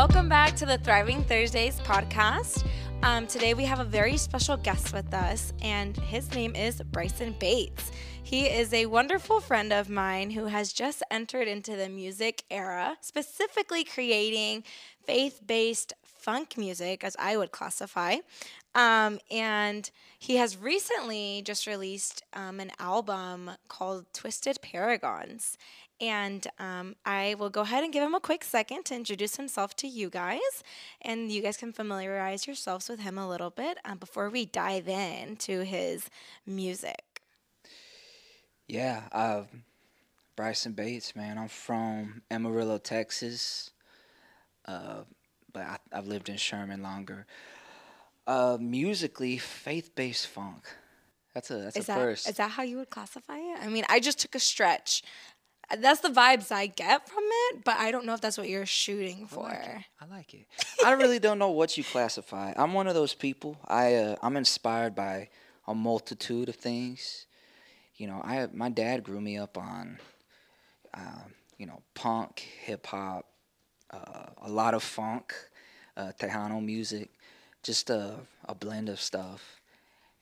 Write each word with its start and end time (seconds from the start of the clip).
welcome 0.00 0.30
back 0.30 0.56
to 0.56 0.64
the 0.64 0.78
Thriving 0.78 1.22
Thursdays 1.24 1.78
podcast. 1.80 2.66
Um, 3.02 3.26
today 3.26 3.52
we 3.52 3.66
have 3.66 3.80
a 3.80 3.84
very 3.84 4.16
special 4.16 4.56
guest 4.56 4.94
with 4.94 5.12
us, 5.12 5.52
and 5.60 5.94
his 5.94 6.34
name 6.34 6.56
is 6.56 6.80
Bryson 6.90 7.36
Bates. 7.38 7.92
He 8.22 8.46
is 8.46 8.72
a 8.72 8.86
wonderful 8.86 9.40
friend 9.40 9.74
of 9.74 9.90
mine 9.90 10.30
who 10.30 10.46
has 10.46 10.72
just 10.72 11.02
entered 11.10 11.48
into 11.48 11.76
the 11.76 11.90
music 11.90 12.44
era, 12.50 12.96
specifically 13.02 13.84
creating 13.84 14.64
faith 15.04 15.42
based 15.46 15.92
funk 16.02 16.56
music, 16.56 17.04
as 17.04 17.14
I 17.18 17.36
would 17.36 17.50
classify. 17.50 18.16
Um, 18.74 19.18
and 19.30 19.90
he 20.18 20.36
has 20.36 20.56
recently 20.56 21.42
just 21.44 21.66
released 21.66 22.22
um, 22.32 22.58
an 22.58 22.70
album 22.78 23.50
called 23.68 24.06
Twisted 24.14 24.60
Paragons. 24.62 25.58
And 26.00 26.46
um, 26.58 26.96
I 27.04 27.34
will 27.38 27.50
go 27.50 27.60
ahead 27.60 27.84
and 27.84 27.92
give 27.92 28.02
him 28.02 28.14
a 28.14 28.20
quick 28.20 28.42
second 28.42 28.84
to 28.86 28.94
introduce 28.94 29.36
himself 29.36 29.76
to 29.76 29.86
you 29.86 30.08
guys. 30.08 30.62
And 31.02 31.30
you 31.30 31.42
guys 31.42 31.56
can 31.56 31.72
familiarize 31.72 32.46
yourselves 32.46 32.88
with 32.88 33.00
him 33.00 33.18
a 33.18 33.28
little 33.28 33.50
bit 33.50 33.78
um, 33.84 33.98
before 33.98 34.30
we 34.30 34.46
dive 34.46 34.88
into 34.88 35.64
his 35.64 36.08
music. 36.46 37.22
Yeah, 38.66 39.02
uh, 39.12 39.42
Bryson 40.36 40.72
Bates, 40.72 41.16
man. 41.16 41.38
I'm 41.38 41.48
from 41.48 42.22
Amarillo, 42.30 42.78
Texas, 42.78 43.72
uh, 44.66 45.00
but 45.52 45.62
I, 45.62 45.78
have 45.92 46.06
lived 46.06 46.28
in 46.28 46.36
Sherman 46.36 46.82
longer. 46.82 47.26
Uh, 48.26 48.56
musically, 48.60 49.38
faith-based 49.38 50.28
funk. 50.28 50.64
That's 51.34 51.50
a 51.50 51.58
that's 51.58 51.76
is 51.76 51.84
a 51.84 51.86
that, 51.88 51.98
first. 51.98 52.28
Is 52.28 52.36
that 52.36 52.50
how 52.50 52.62
you 52.62 52.76
would 52.78 52.90
classify 52.90 53.38
it? 53.38 53.58
I 53.60 53.68
mean, 53.68 53.84
I 53.88 54.00
just 54.00 54.18
took 54.18 54.34
a 54.34 54.40
stretch. 54.40 55.02
That's 55.78 56.00
the 56.00 56.08
vibes 56.08 56.50
I 56.50 56.66
get 56.66 57.08
from 57.08 57.24
it, 57.24 57.64
but 57.64 57.76
I 57.76 57.90
don't 57.90 58.04
know 58.04 58.14
if 58.14 58.20
that's 58.20 58.36
what 58.36 58.48
you're 58.48 58.66
shooting 58.66 59.26
for. 59.26 59.46
I 59.46 59.52
like 59.52 59.64
it. 59.66 59.84
I, 60.00 60.04
like 60.06 60.34
it. 60.34 60.46
I 60.84 60.92
really 60.92 61.18
don't 61.18 61.38
know 61.38 61.50
what 61.50 61.78
you 61.78 61.84
classify. 61.84 62.52
I'm 62.56 62.72
one 62.72 62.88
of 62.88 62.94
those 62.94 63.14
people. 63.14 63.56
I 63.66 63.94
uh, 63.94 64.16
I'm 64.22 64.36
inspired 64.36 64.94
by 64.94 65.28
a 65.68 65.74
multitude 65.74 66.48
of 66.48 66.56
things 66.56 67.26
you 68.00 68.06
know, 68.06 68.22
I 68.24 68.48
my 68.52 68.70
dad 68.70 69.04
grew 69.04 69.20
me 69.20 69.36
up 69.36 69.58
on, 69.58 69.98
uh, 70.94 71.24
you 71.58 71.66
know, 71.66 71.82
punk, 71.94 72.40
hip 72.40 72.86
hop, 72.86 73.26
uh, 73.90 74.30
a 74.40 74.50
lot 74.50 74.72
of 74.72 74.82
funk, 74.82 75.34
uh, 75.98 76.12
Tejano 76.18 76.64
music, 76.64 77.10
just 77.62 77.90
a, 77.90 78.14
a 78.46 78.54
blend 78.54 78.88
of 78.88 78.98
stuff. 78.98 79.59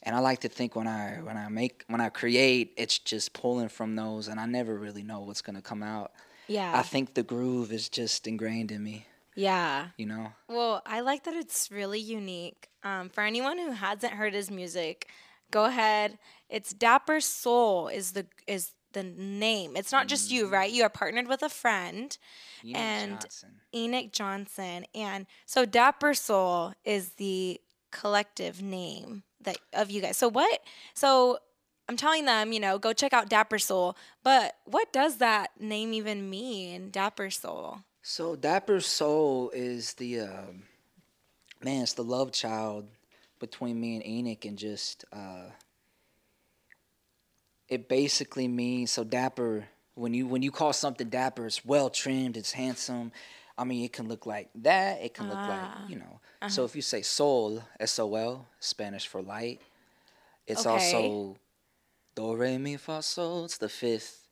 And 0.02 0.14
I 0.14 0.20
like 0.20 0.41
to 0.41 0.48
think 0.48 0.77
when 0.77 0.86
I 0.86 1.18
when 1.22 1.36
I 1.36 1.48
make 1.48 1.84
when 1.88 2.00
I 2.00 2.08
create, 2.08 2.72
it's 2.77 2.98
just 2.98 3.32
pulling 3.32 3.68
from 3.68 3.96
those, 3.96 4.28
and 4.28 4.38
I 4.38 4.46
never 4.46 4.77
really 4.77 5.02
know 5.02 5.20
what's 5.20 5.42
gonna 5.42 5.62
come 5.62 5.82
out. 5.82 6.12
Yeah. 6.46 6.72
I 6.74 6.82
think 6.82 7.14
the 7.14 7.22
groove 7.22 7.72
is 7.72 7.88
just 7.88 8.26
ingrained 8.26 8.72
in 8.72 8.82
me. 8.82 9.06
Yeah. 9.34 9.88
You 9.96 10.06
know. 10.06 10.32
Well, 10.48 10.82
I 10.86 11.00
like 11.00 11.24
that 11.24 11.34
it's 11.34 11.70
really 11.70 12.00
unique. 12.00 12.69
Um, 12.82 13.08
for 13.08 13.22
anyone 13.22 13.58
who 13.58 13.72
hasn't 13.72 14.14
heard 14.14 14.34
his 14.34 14.50
music, 14.50 15.08
go 15.50 15.66
ahead. 15.66 16.19
It's 16.48 16.72
DapperSol 16.72 17.92
is 17.92 18.12
the 18.12 18.26
is 18.46 18.72
the 18.92 19.02
name. 19.02 19.76
It's 19.76 19.92
not 19.92 20.08
just 20.08 20.30
you, 20.30 20.48
right? 20.48 20.70
You 20.70 20.82
are 20.84 20.88
partnered 20.88 21.28
with 21.28 21.42
a 21.42 21.48
friend 21.48 22.16
Enoch 22.64 22.80
and 22.80 23.20
Johnson. 23.20 23.50
Enoch 23.74 24.12
Johnson. 24.12 24.86
And 24.94 25.26
so 25.44 25.66
DapperSol 25.66 26.74
is 26.84 27.10
the 27.10 27.60
collective 27.91 28.62
name 28.62 29.22
that 29.42 29.58
of 29.72 29.91
you 29.91 30.00
guys. 30.00 30.17
So 30.17 30.28
what 30.28 30.61
so 30.94 31.39
I'm 31.89 31.97
telling 31.97 32.27
them, 32.27 32.53
you 32.53 32.61
know, 32.61 32.78
go 32.78 32.92
check 32.92 33.12
out 33.14 33.31
DapperSol, 33.31 33.94
but 34.22 34.56
what 34.64 34.92
does 34.92 35.17
that 35.19 35.50
name 35.58 35.94
even 35.94 36.28
mean, 36.28 36.91
DapperSol? 36.91 37.83
So 38.03 38.36
DapperSol 38.36 39.50
is 39.55 39.94
the 39.94 40.20
um, 40.20 40.62
man, 41.64 41.83
it's 41.83 41.94
the 41.94 42.05
love 42.05 42.33
child 42.33 42.86
between 43.39 43.81
me 43.81 43.97
and 43.97 44.06
Enoch, 44.06 44.44
and 44.44 44.59
just 44.59 45.04
uh, 45.12 45.50
it 47.69 47.88
basically 47.88 48.48
means 48.48 48.91
so 48.91 49.04
dapper. 49.04 49.69
When 49.94 50.15
you 50.15 50.27
when 50.27 50.43
you 50.43 50.50
call 50.50 50.72
something 50.72 51.09
dapper, 51.09 51.47
it's 51.47 51.65
well 51.65 51.91
trimmed, 51.91 52.37
it's 52.37 52.53
handsome. 52.53 53.12
I 53.58 53.64
mean, 53.64 53.84
it 53.84 53.92
can 53.92 54.08
look 54.08 54.24
like 54.24 54.48
that. 54.62 55.02
It 55.02 55.14
can 55.14 55.28
look 55.28 55.46
like 55.48 55.60
Ah. 55.60 55.84
you 55.88 55.96
know. 55.96 56.20
Uh-huh. 56.42 56.48
So 56.48 56.64
if 56.64 56.76
you 56.76 56.82
say 56.82 57.02
soul, 57.02 57.62
S 57.80 57.98
O 57.98 58.14
L, 58.14 58.46
Spanish 58.60 59.06
for 59.06 59.20
light, 59.20 59.60
it's 60.46 60.64
Okay. 60.64 60.72
also 60.72 61.36
do 62.14 62.34
re 62.36 62.56
mi 62.58 62.76
fa 62.76 63.02
sol. 63.02 63.44
It's 63.44 63.58
the 63.58 63.68
fifth 63.68 64.28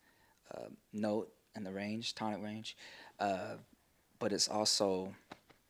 uh, 0.54 0.68
note 0.92 1.32
in 1.56 1.64
the 1.64 1.72
range, 1.72 2.14
tonic 2.14 2.42
range, 2.42 2.76
uh, 3.18 3.56
but 4.18 4.32
it's 4.32 4.48
also 4.48 5.14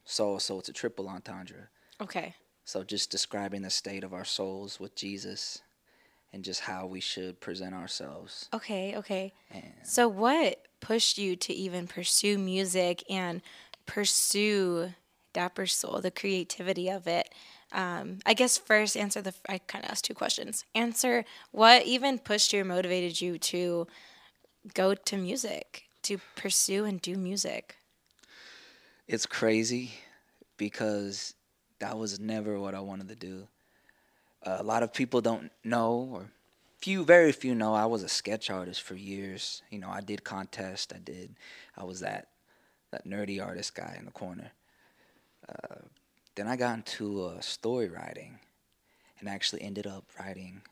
soul. 0.04 0.38
So 0.38 0.58
it's 0.58 0.68
a 0.68 0.72
triple 0.72 1.08
entendre. 1.08 1.68
Okay. 2.00 2.34
So 2.64 2.84
just 2.84 3.10
describing 3.10 3.62
the 3.62 3.70
state 3.70 4.04
of 4.04 4.12
our 4.12 4.24
souls 4.24 4.78
with 4.80 4.94
Jesus 4.94 5.62
and 6.36 6.44
just 6.44 6.60
how 6.60 6.84
we 6.84 7.00
should 7.00 7.40
present 7.40 7.74
ourselves. 7.74 8.50
Okay, 8.52 8.94
okay. 8.94 9.32
And 9.50 9.72
So, 9.82 10.06
what 10.06 10.66
pushed 10.80 11.16
you 11.16 11.34
to 11.34 11.52
even 11.54 11.86
pursue 11.86 12.36
music 12.36 13.02
and 13.08 13.40
pursue 13.86 14.92
DapperSol, 15.32 16.02
the 16.02 16.10
creativity 16.10 16.90
of 16.90 17.06
it? 17.06 17.34
Um, 17.72 18.18
I 18.26 18.34
guess 18.34 18.58
first 18.58 18.98
answer 18.98 19.22
the. 19.22 19.32
I 19.48 19.58
kind 19.58 19.82
of 19.82 19.90
asked 19.90 20.04
two 20.04 20.12
questions. 20.12 20.66
Answer 20.74 21.24
what 21.52 21.86
even 21.86 22.18
pushed 22.18 22.52
you 22.52 22.60
or 22.60 22.64
motivated 22.64 23.18
you 23.18 23.38
to 23.38 23.86
go 24.74 24.92
to 24.94 25.16
music, 25.16 25.84
to 26.02 26.18
pursue 26.36 26.84
and 26.84 27.00
do 27.00 27.16
music? 27.16 27.76
it's 29.08 29.24
crazy 29.24 29.92
because 30.58 31.32
that 31.78 31.96
was 31.96 32.18
never 32.20 32.58
what 32.58 32.74
I 32.74 32.80
wanted 32.80 33.08
to 33.08 33.14
do. 33.14 33.46
Uh, 34.46 34.56
a 34.60 34.62
lot 34.62 34.82
of 34.84 34.92
people 34.92 35.20
don't 35.20 35.50
know, 35.64 36.08
or 36.12 36.30
few, 36.78 37.04
very 37.04 37.32
few 37.32 37.54
know, 37.54 37.74
I 37.74 37.86
was 37.86 38.02
a 38.04 38.08
sketch 38.08 38.48
artist 38.48 38.80
for 38.82 38.94
years. 38.94 39.62
You 39.70 39.78
know, 39.80 39.90
I 39.90 40.00
did 40.00 40.22
contests. 40.22 40.92
I 40.94 40.98
did. 40.98 41.34
I 41.76 41.84
was 41.84 42.00
that 42.00 42.28
that 42.92 43.04
nerdy 43.06 43.44
artist 43.44 43.74
guy 43.74 43.96
in 43.98 44.04
the 44.04 44.12
corner. 44.12 44.52
Uh, 45.48 45.80
then 46.36 46.46
I 46.46 46.56
got 46.56 46.76
into 46.76 47.24
uh, 47.24 47.40
story 47.40 47.88
writing, 47.88 48.38
and 49.18 49.28
actually 49.28 49.62
ended 49.62 49.86
up 49.86 50.04
writing. 50.18 50.62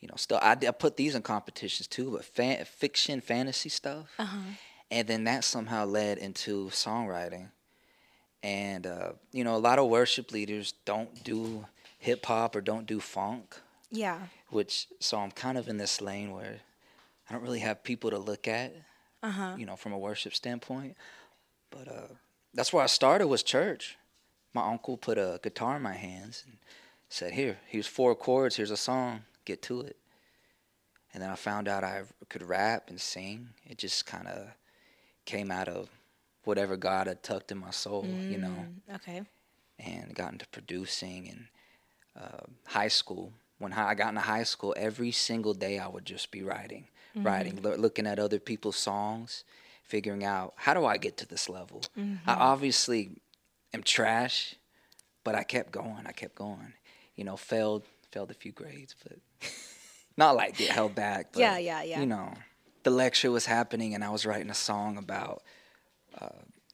You 0.00 0.08
know, 0.08 0.14
still 0.16 0.38
I, 0.40 0.52
I 0.52 0.70
put 0.70 0.96
these 0.96 1.14
in 1.14 1.22
competitions 1.22 1.86
too, 1.88 2.12
but 2.12 2.24
fan, 2.24 2.64
fiction, 2.64 3.20
fantasy 3.20 3.68
stuff, 3.68 4.10
Uh 4.18 4.24
huh. 4.24 4.38
and 4.90 5.08
then 5.08 5.24
that 5.24 5.42
somehow 5.44 5.86
led 5.86 6.18
into 6.18 6.68
songwriting. 6.70 7.50
And 8.44 8.86
uh, 8.86 9.12
you 9.32 9.42
know, 9.44 9.56
a 9.56 9.58
lot 9.58 9.78
of 9.80 9.88
worship 9.88 10.30
leaders 10.32 10.74
don't 10.84 11.22
do 11.24 11.64
hip 12.02 12.26
hop 12.26 12.56
or 12.56 12.60
don't 12.60 12.86
do 12.86 12.98
funk, 12.98 13.56
Yeah. 13.90 14.26
which 14.50 14.88
so 14.98 15.18
I'm 15.18 15.30
kind 15.30 15.56
of 15.56 15.68
in 15.68 15.76
this 15.78 16.00
lane 16.00 16.32
where 16.32 16.58
I 17.28 17.32
don't 17.32 17.42
really 17.42 17.60
have 17.60 17.84
people 17.84 18.10
to 18.10 18.18
look 18.18 18.48
at, 18.48 18.74
Uh 19.22 19.30
huh. 19.30 19.54
you 19.56 19.64
know, 19.66 19.76
from 19.76 19.92
a 19.92 19.98
worship 19.98 20.34
standpoint. 20.34 20.96
But 21.70 21.86
uh, 21.88 22.08
that's 22.52 22.72
where 22.72 22.82
I 22.82 22.88
started 22.88 23.28
was 23.28 23.42
church. 23.42 23.96
My 24.52 24.66
uncle 24.66 24.96
put 24.96 25.16
a 25.16 25.38
guitar 25.42 25.76
in 25.76 25.82
my 25.82 25.94
hands 25.94 26.42
and 26.46 26.58
said, 27.08 27.32
"Here, 27.34 27.58
here's 27.68 27.86
four 27.86 28.14
chords. 28.16 28.56
Here's 28.56 28.72
a 28.72 28.76
song. 28.76 29.22
Get 29.44 29.62
to 29.62 29.80
it." 29.82 29.96
And 31.14 31.22
then 31.22 31.30
I 31.30 31.36
found 31.36 31.68
out 31.68 31.84
I 31.84 32.02
could 32.28 32.42
rap 32.42 32.90
and 32.90 33.00
sing. 33.00 33.50
It 33.64 33.78
just 33.78 34.06
kind 34.06 34.26
of 34.26 34.48
came 35.24 35.50
out 35.52 35.68
of 35.68 35.88
whatever 36.44 36.76
God 36.76 37.06
had 37.06 37.22
tucked 37.22 37.52
in 37.52 37.58
my 37.58 37.70
soul, 37.70 38.18
you 38.28 38.38
know, 38.38 38.66
Mm, 38.88 38.94
Okay. 38.96 39.22
and 39.78 40.14
got 40.14 40.32
into 40.32 40.46
producing 40.48 41.28
and 41.28 41.46
uh, 42.16 42.46
high 42.66 42.88
school. 42.88 43.32
When 43.58 43.72
I 43.72 43.94
got 43.94 44.08
into 44.10 44.20
high 44.22 44.42
school, 44.42 44.74
every 44.76 45.12
single 45.12 45.54
day 45.54 45.78
I 45.78 45.86
would 45.86 46.04
just 46.04 46.30
be 46.32 46.42
writing, 46.42 46.88
writing, 47.14 47.60
loo- 47.62 47.76
looking 47.76 48.06
at 48.08 48.18
other 48.18 48.40
people's 48.40 48.76
songs, 48.76 49.44
figuring 49.84 50.24
out 50.24 50.54
how 50.56 50.74
do 50.74 50.84
I 50.84 50.96
get 50.96 51.16
to 51.18 51.26
this 51.26 51.48
level. 51.48 51.82
I 52.26 52.34
obviously 52.34 53.20
am 53.72 53.82
trash, 53.84 54.56
but 55.22 55.34
I 55.36 55.44
kept 55.44 55.70
going. 55.70 56.06
I 56.06 56.12
kept 56.12 56.34
going. 56.34 56.72
You 57.14 57.24
know, 57.24 57.36
failed 57.36 57.84
failed 58.10 58.30
a 58.30 58.34
few 58.34 58.52
grades, 58.52 58.94
but 59.02 59.18
not 60.16 60.34
like 60.36 60.56
get 60.56 60.70
held 60.70 60.94
back. 60.94 61.32
But, 61.32 61.40
Yeah, 61.40 61.58
yeah, 61.58 61.82
yeah. 61.82 62.00
You 62.00 62.06
know, 62.06 62.34
the 62.82 62.90
lecture 62.90 63.30
was 63.30 63.46
happening, 63.46 63.94
and 63.94 64.02
I 64.02 64.10
was 64.10 64.26
writing 64.26 64.50
a 64.50 64.54
song 64.54 64.96
about 64.98 65.42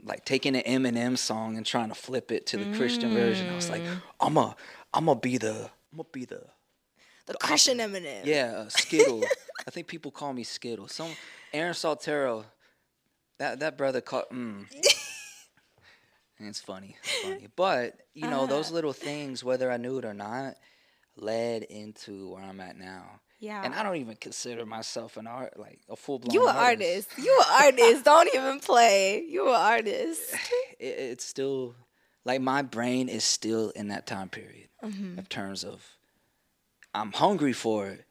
like 0.09 0.25
taking 0.25 0.57
an 0.57 0.63
Eminem 0.63 1.17
song 1.17 1.57
and 1.57 1.65
trying 1.67 1.91
to 1.91 1.95
flip 1.95 2.33
it 2.33 2.47
to 2.47 2.57
the 2.57 2.77
Christian 2.77 3.13
version. 3.15 3.49
I 3.51 3.55
was 3.55 3.71
like, 3.71 3.83
Mm. 3.83 4.03
I'm 4.21 4.37
a, 4.37 4.57
I'm 4.95 5.05
gonna 5.07 5.21
be 5.21 5.37
the, 5.39 5.71
I'm 5.93 5.97
gonna 5.99 6.09
be 6.13 6.25
the, 6.25 6.43
The 7.27 7.35
Christian 7.35 7.79
Eminem. 7.79 8.25
yeah, 8.25 8.55
uh, 8.57 8.69
Skittle. 8.69 9.23
I 9.67 9.71
think 9.71 9.87
people 9.87 10.11
call 10.11 10.33
me 10.33 10.43
Skittle. 10.45 10.89
Some 10.89 11.11
Aaron 11.53 11.75
Saltero, 11.75 12.45
that 13.39 13.61
that 13.61 13.77
brother 13.77 14.01
called. 14.01 14.25
Mm. 14.33 14.67
And 16.39 16.49
it's 16.49 16.61
funny, 16.61 16.97
it's 17.03 17.19
funny. 17.23 17.49
But 17.55 17.97
you 18.15 18.29
know, 18.29 18.47
those 18.47 18.71
little 18.71 18.93
things, 18.95 19.45
whether 19.45 19.71
I 19.71 19.77
knew 19.77 19.99
it 19.99 20.05
or 20.05 20.15
not, 20.15 20.55
led 21.17 21.65
into 21.65 22.31
where 22.33 22.43
I'm 22.43 22.61
at 22.61 22.77
now. 22.79 23.21
Yeah. 23.41 23.63
And 23.65 23.75
I 23.75 23.83
don't 23.85 23.97
even 23.97 24.17
consider 24.17 24.67
myself 24.67 25.17
an 25.17 25.27
art 25.29 25.59
like 25.59 25.81
a 25.89 25.95
full 25.97 26.19
blown. 26.19 26.35
you 26.35 26.49
an 26.49 26.57
artist. 26.57 27.09
You 27.17 27.43
an 27.47 27.65
artist. 27.67 28.05
Don't 28.05 28.29
even 28.35 28.59
play. 28.61 29.23
You 29.29 29.49
an 29.49 29.55
artist. 29.55 30.35
It, 30.81 30.85
it's 31.11 31.25
still 31.25 31.75
like 32.25 32.41
my 32.41 32.63
brain 32.63 33.09
is 33.09 33.25
still 33.25 33.71
in 33.71 33.89
that 33.89 34.07
time 34.07 34.29
period 34.29 34.69
Mm-hmm. 34.83 35.19
in 35.19 35.25
terms 35.27 35.65
of 35.65 35.85
I'm 36.95 37.11
hungry 37.13 37.53
for 37.53 37.89
it, 37.89 38.05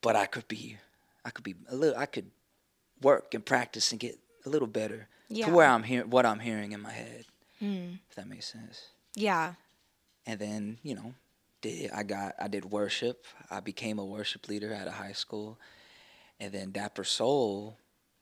but 0.00 0.14
I 0.14 0.26
could 0.26 0.46
be, 0.46 0.76
I 1.24 1.30
could 1.30 1.42
be 1.44 1.56
a 1.68 1.74
little, 1.74 1.98
I 1.98 2.06
could 2.06 2.30
work 3.02 3.34
and 3.34 3.44
practice 3.44 3.90
and 3.90 3.98
get 4.00 4.16
a 4.46 4.48
little 4.48 4.68
better 4.68 5.08
Yeah. 5.28 5.46
to 5.46 5.52
where 5.52 5.66
I'm 5.68 5.82
hearing 5.82 6.08
what 6.10 6.24
I'm 6.24 6.38
hearing 6.38 6.70
in 6.72 6.80
my 6.80 6.92
head. 6.92 7.24
Mm. 7.60 7.98
If 8.08 8.14
that 8.16 8.28
makes 8.28 8.46
sense. 8.46 8.90
Yeah. 9.16 9.54
and 10.26 10.38
then 10.38 10.78
you 10.84 10.94
know 10.94 11.14
did 11.60 11.90
i 11.92 12.02
got 12.02 12.34
i 12.38 12.48
did 12.48 12.64
worship. 12.64 13.26
I 13.50 13.60
became 13.60 13.98
a 13.98 14.04
worship 14.04 14.48
leader 14.48 14.72
at 14.72 14.86
a 14.86 14.92
high 14.92 15.12
school. 15.12 15.58
And 16.40 16.52
then 16.52 16.70
DapperSol 16.70 17.74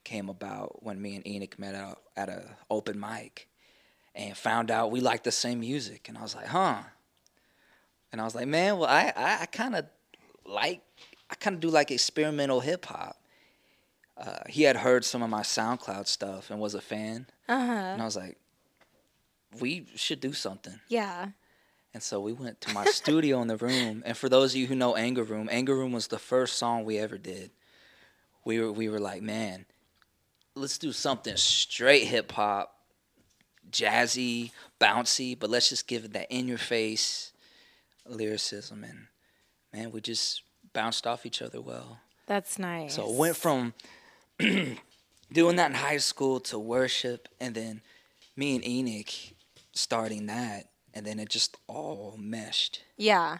came 0.04 0.30
about 0.30 0.82
when 0.82 1.02
me 1.02 1.16
and 1.16 1.26
enoch 1.26 1.58
met 1.58 1.74
out 1.74 2.00
at 2.16 2.28
a 2.28 2.56
open 2.70 2.98
mic 2.98 3.48
and 4.14 4.34
found 4.36 4.70
out 4.70 4.90
we 4.90 5.00
liked 5.00 5.24
the 5.24 5.32
same 5.32 5.60
music. 5.60 6.08
And 6.08 6.16
i 6.16 6.22
was 6.22 6.34
like 6.34 6.46
huh. 6.46 6.78
And 8.12 8.20
i 8.20 8.24
was 8.24 8.34
like 8.34 8.46
man 8.48 8.78
well 8.78 8.88
i 8.88 9.12
i, 9.16 9.42
I 9.42 9.46
kind 9.46 9.74
of 9.76 9.86
like 10.44 10.80
i 11.30 11.34
kind 11.34 11.54
of 11.54 11.60
do 11.60 11.68
like 11.68 11.90
experimental 11.90 12.60
hip-hop 12.60 13.16
uh, 14.18 14.38
he 14.48 14.62
had 14.62 14.76
heard 14.76 15.04
some 15.04 15.22
of 15.22 15.28
my 15.28 15.42
soundcloud 15.42 16.06
stuff 16.06 16.50
and 16.50 16.58
was 16.58 16.74
a 16.74 16.80
fan. 16.80 17.26
Uh 17.48 17.66
huh. 17.66 17.72
and 17.72 18.00
i 18.00 18.04
was 18.04 18.16
like 18.16 18.38
we 19.60 19.86
should 19.94 20.20
do 20.20 20.32
something. 20.32 20.78
Yeah. 20.88 21.28
And 21.96 22.02
so 22.02 22.20
we 22.20 22.34
went 22.34 22.60
to 22.60 22.74
my 22.74 22.84
studio 22.84 23.40
in 23.40 23.48
the 23.48 23.56
room. 23.56 24.02
And 24.04 24.14
for 24.14 24.28
those 24.28 24.52
of 24.52 24.60
you 24.60 24.66
who 24.66 24.74
know 24.74 24.96
Anger 24.96 25.22
Room, 25.22 25.48
Anger 25.50 25.74
Room 25.74 25.92
was 25.92 26.08
the 26.08 26.18
first 26.18 26.58
song 26.58 26.84
we 26.84 26.98
ever 26.98 27.16
did. 27.16 27.52
We 28.44 28.60
were 28.60 28.70
we 28.70 28.90
were 28.90 29.00
like, 29.00 29.22
man, 29.22 29.64
let's 30.54 30.76
do 30.76 30.92
something 30.92 31.38
straight 31.38 32.04
hip 32.04 32.32
hop, 32.32 32.74
jazzy, 33.70 34.50
bouncy, 34.78 35.38
but 35.38 35.48
let's 35.48 35.70
just 35.70 35.88
give 35.88 36.04
it 36.04 36.12
that 36.12 36.30
in 36.30 36.46
your 36.46 36.58
face 36.58 37.32
lyricism 38.06 38.84
and 38.84 39.06
man, 39.72 39.90
we 39.90 40.02
just 40.02 40.42
bounced 40.74 41.06
off 41.06 41.24
each 41.24 41.40
other 41.40 41.62
well. 41.62 42.00
That's 42.26 42.58
nice. 42.58 42.96
So 42.96 43.08
it 43.08 43.16
went 43.16 43.36
from 43.38 43.72
doing 44.38 45.56
that 45.56 45.70
in 45.70 45.74
high 45.74 45.96
school 45.96 46.40
to 46.40 46.58
worship, 46.58 47.26
and 47.40 47.54
then 47.54 47.80
me 48.36 48.54
and 48.54 48.66
Enoch 48.66 49.14
starting 49.72 50.26
that, 50.26 50.66
and 50.96 51.06
then 51.06 51.20
it 51.20 51.28
just 51.28 51.56
all 51.68 52.16
meshed. 52.18 52.82
Yeah. 52.96 53.38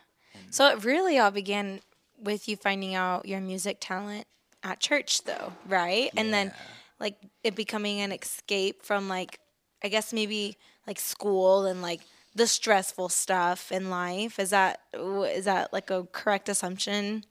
So 0.51 0.69
it 0.69 0.85
really 0.85 1.19
all 1.19 1.31
began 1.31 1.81
with 2.23 2.49
you 2.49 2.57
finding 2.57 2.95
out 2.95 3.27
your 3.27 3.41
music 3.41 3.79
talent 3.81 4.27
at 4.63 4.79
church, 4.79 5.25
though, 5.25 5.55
right? 5.67 6.11
And 6.17 6.33
then, 6.33 6.53
like, 7.01 7.17
it 7.43 7.57
becoming 7.57 8.01
an 8.01 8.13
escape 8.13 8.85
from, 8.85 9.09
like, 9.09 9.41
I 9.83 9.89
guess 9.89 10.13
maybe 10.13 10.57
like 10.87 10.99
school 10.99 11.65
and 11.67 11.83
like 11.83 12.01
the 12.35 12.47
stressful 12.47 13.09
stuff 13.09 13.73
in 13.73 13.91
life. 13.91 14.39
Is 14.39 14.51
that 14.51 14.81
is 14.95 15.45
that 15.45 15.73
like 15.73 15.91
a 15.91 16.05
correct 16.13 16.49
assumption? 16.49 17.25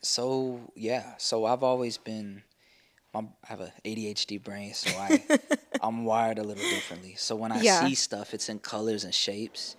So 0.00 0.72
yeah, 0.74 1.14
so 1.18 1.44
I've 1.44 1.62
always 1.62 1.98
been. 1.98 2.42
I'm, 3.18 3.28
I 3.44 3.46
have 3.48 3.60
a 3.60 3.72
ADHD 3.84 4.42
brain, 4.42 4.74
so 4.74 4.90
I 4.98 5.22
I'm 5.82 6.04
wired 6.04 6.38
a 6.38 6.42
little 6.42 6.62
differently. 6.62 7.14
So 7.16 7.36
when 7.36 7.52
I 7.52 7.60
Yeah. 7.60 7.86
see 7.86 7.94
stuff, 7.94 8.34
it's 8.34 8.48
in 8.48 8.58
colors 8.58 9.04
and 9.04 9.14
shapes, 9.14 9.76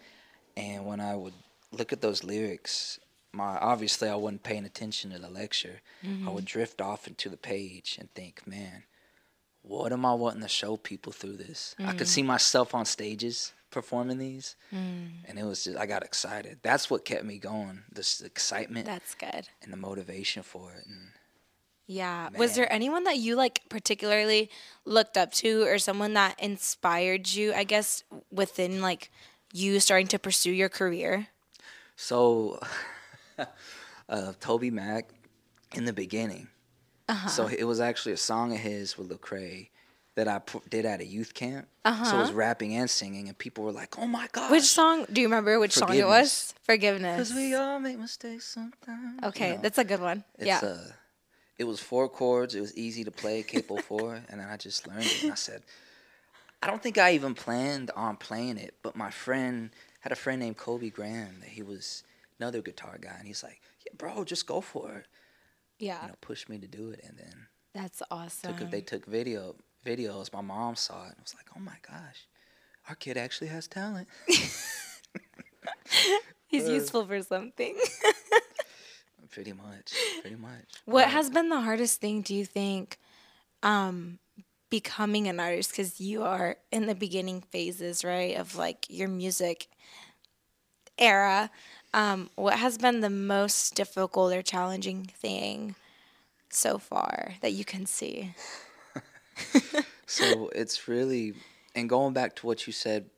and 0.55 0.85
when 0.85 0.99
I 0.99 1.15
would 1.15 1.33
look 1.71 1.93
at 1.93 2.01
those 2.01 2.23
lyrics, 2.23 2.99
my 3.31 3.57
obviously 3.57 4.09
I 4.09 4.15
wasn't 4.15 4.43
paying 4.43 4.65
attention 4.65 5.11
to 5.11 5.19
the 5.19 5.29
lecture. 5.29 5.81
I 6.03 6.07
would 6.07 6.45
mm-hmm. 6.45 6.45
drift 6.45 6.81
off 6.81 7.07
into 7.07 7.29
the 7.29 7.37
page 7.37 7.97
and 7.99 8.11
think, 8.13 8.47
man, 8.47 8.83
what 9.61 9.91
am 9.91 10.05
I 10.05 10.13
wanting 10.13 10.41
to 10.41 10.47
show 10.47 10.77
people 10.77 11.11
through 11.11 11.37
this? 11.37 11.75
I 11.79 11.93
could 11.93 12.07
see 12.07 12.23
mm. 12.23 12.27
myself 12.27 12.73
on 12.73 12.85
stages 12.85 13.53
performing 13.71 14.17
these, 14.17 14.55
mm. 14.73 15.09
and 15.25 15.37
it 15.37 15.43
was 15.43 15.63
just 15.63 15.77
I 15.77 15.85
got 15.85 16.03
excited. 16.03 16.59
That's 16.63 16.89
what 16.89 17.05
kept 17.05 17.23
me 17.23 17.37
going. 17.37 17.83
This 17.91 18.21
excitement 18.21 18.85
That's 18.85 19.15
good. 19.15 19.47
and 19.61 19.71
the 19.71 19.77
motivation 19.77 20.43
for 20.43 20.71
it. 20.73 20.85
And 20.87 21.11
Yeah. 21.91 22.29
Was 22.37 22.53
there 22.53 22.71
anyone 22.71 23.03
that 23.05 23.17
you 23.17 23.35
like 23.35 23.63
particularly 23.67 24.51
looked 24.85 25.17
up 25.17 25.31
to 25.41 25.63
or 25.63 25.79
someone 25.79 26.13
that 26.13 26.39
inspired 26.39 27.33
you, 27.33 27.51
I 27.51 27.63
guess, 27.63 28.03
within 28.31 28.79
like 28.79 29.09
you 29.53 29.79
starting 29.79 30.05
to 30.09 30.19
pursue 30.19 30.51
your 30.51 30.69
career? 30.69 31.27
so, 31.95 32.59
uh, 33.39 34.33
TobyMac, 34.39 35.03
in 35.75 35.85
the 35.85 35.93
beginning, 35.93 36.47
Uh-huh. 37.09 37.27
so 37.27 37.47
it 37.47 37.63
was 37.65 37.79
actually 37.79 38.13
a 38.13 38.17
song 38.17 38.53
of 38.53 38.59
his 38.59 38.97
with 38.97 39.09
Lecrae 39.09 39.69
that 40.15 40.27
I 40.27 40.39
pu- 40.39 40.61
did 40.69 40.85
at 40.85 41.01
a 41.01 41.05
youth 41.05 41.33
camp. 41.33 41.67
Uh-huh. 41.85 42.05
So 42.05 42.17
it 42.17 42.21
was 42.21 42.31
rapping 42.31 42.75
and 42.75 42.89
singing, 42.89 43.27
and 43.29 43.37
people 43.37 43.63
were 43.63 43.71
like, 43.71 43.97
"Oh 43.97 44.05
my 44.07 44.27
god!" 44.31 44.51
Which 44.51 44.63
song? 44.69 45.05
Do 45.11 45.21
you 45.21 45.27
remember 45.27 45.59
which 45.59 45.73
song 45.73 45.93
it 45.95 46.05
was? 46.05 46.53
Forgiveness. 46.63 47.17
Because 47.17 47.33
we 47.33 47.55
all 47.55 47.79
make 47.79 47.97
mistakes 47.97 48.45
sometimes. 48.47 49.19
you 49.21 49.27
Okay, 49.29 49.55
know. 49.55 49.61
that's 49.63 49.77
a 49.79 49.83
good 49.83 50.01
one. 50.01 50.23
It's 50.37 50.45
yeah. 50.47 50.59
uh 50.63 50.77
it 51.59 51.65
was 51.65 51.79
four 51.79 52.09
chords, 52.09 52.55
it 52.55 52.61
was 52.61 52.75
easy 52.77 53.03
to 53.03 53.11
play, 53.11 53.43
capo 53.43 53.77
four, 53.81 54.15
and 54.29 54.39
then 54.39 54.47
I 54.49 54.57
just 54.57 54.87
learned 54.87 55.11
it 55.11 55.21
and 55.23 55.31
I 55.31 55.35
said 55.35 55.61
I 56.61 56.67
don't 56.67 56.81
think 56.83 56.97
I 56.97 57.13
even 57.13 57.35
planned 57.35 57.89
on 57.95 58.17
playing 58.17 58.57
it, 58.57 58.75
but 58.83 58.95
my 58.95 59.11
friend 59.11 59.69
had 60.01 60.11
a 60.11 60.15
friend 60.15 60.39
named 60.41 60.57
Kobe 60.57 60.89
Graham 60.89 61.39
that 61.39 61.49
he 61.49 61.61
was 61.61 62.03
another 62.39 62.61
guitar 62.61 62.97
guy 62.99 63.15
and 63.17 63.27
he's 63.27 63.43
like, 63.43 63.61
Yeah, 63.85 63.93
bro, 63.97 64.23
just 64.25 64.45
go 64.45 64.59
for 64.61 64.91
it. 64.91 65.05
yeah. 65.77 66.01
You 66.01 66.07
know, 66.09 66.15
pushed 66.21 66.49
me 66.49 66.57
to 66.57 66.67
do 66.67 66.89
it 66.89 67.01
and 67.07 67.17
then 67.17 67.47
That's 67.73 68.01
awesome. 68.11 68.57
took 68.57 68.71
they 68.71 68.81
took 68.81 69.05
video 69.05 69.55
videos, 69.85 70.33
my 70.33 70.41
mom 70.41 70.75
saw 70.75 71.05
it 71.05 71.13
and 71.15 71.21
was 71.21 71.35
like, 71.35 71.47
Oh 71.55 71.59
my 71.61 71.77
gosh, 71.87 72.27
our 72.89 72.95
kid 72.95 73.15
actually 73.17 73.47
has 73.47 73.67
talent. 73.67 74.07
He's 76.47 76.67
uh, 76.67 76.71
useful 76.73 77.05
for 77.05 77.21
something. 77.21 77.75
Pretty 79.31 79.53
much. 79.53 79.93
Pretty 80.21 80.35
much. 80.35 80.65
what 80.85 81.07
has 81.07 81.29
been 81.29 81.49
the 81.49 81.61
hardest 81.61 82.01
thing, 82.01 82.21
do 82.21 82.35
you 82.35 82.45
think, 82.45 82.97
um, 83.63 84.19
becoming 84.69 85.27
an 85.27 85.39
artist? 85.39 85.71
Because 85.71 85.99
you 85.99 86.23
are 86.23 86.57
in 86.71 86.85
the 86.85 86.95
beginning 86.95 87.41
phases, 87.41 88.03
right, 88.03 88.37
of 88.37 88.55
like 88.55 88.85
your 88.89 89.07
music 89.07 89.67
era. 90.97 91.49
Um, 91.93 92.29
what 92.35 92.55
has 92.55 92.77
been 92.77 92.99
the 92.99 93.09
most 93.09 93.75
difficult 93.75 94.33
or 94.33 94.41
challenging 94.41 95.05
thing 95.05 95.75
so 96.49 96.77
far 96.77 97.35
that 97.41 97.53
you 97.53 97.65
can 97.65 97.85
see? 97.85 98.35
so 100.05 100.49
it's 100.53 100.87
really 100.87 101.33
and 101.75 101.89
going 101.89 102.13
back 102.13 102.35
to 102.35 102.47
what 102.47 102.67
you 102.67 102.73
said 102.73 103.09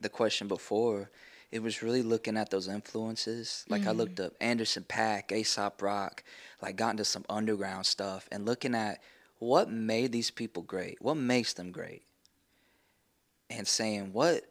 the 0.00 0.08
question 0.08 0.48
before 0.48 1.10
it 1.50 1.62
was 1.62 1.82
really 1.82 2.02
looking 2.02 2.36
at 2.36 2.50
those 2.50 2.68
influences 2.68 3.64
like 3.68 3.86
i 3.86 3.90
looked 3.90 4.16
mm. 4.16 4.26
up 4.26 4.32
Anderson 4.40 4.84
.Paak 4.88 5.32
aesop 5.32 5.82
rock 5.82 6.22
like 6.62 6.76
got 6.76 6.90
into 6.90 7.04
some 7.04 7.24
underground 7.28 7.86
stuff 7.86 8.28
and 8.30 8.44
looking 8.46 8.74
at 8.74 9.00
what 9.38 9.70
made 9.70 10.12
these 10.12 10.30
people 10.30 10.62
great 10.62 10.98
what 11.00 11.16
makes 11.16 11.52
them 11.54 11.70
great 11.70 12.02
and 13.50 13.66
saying 13.66 14.12
what 14.12 14.44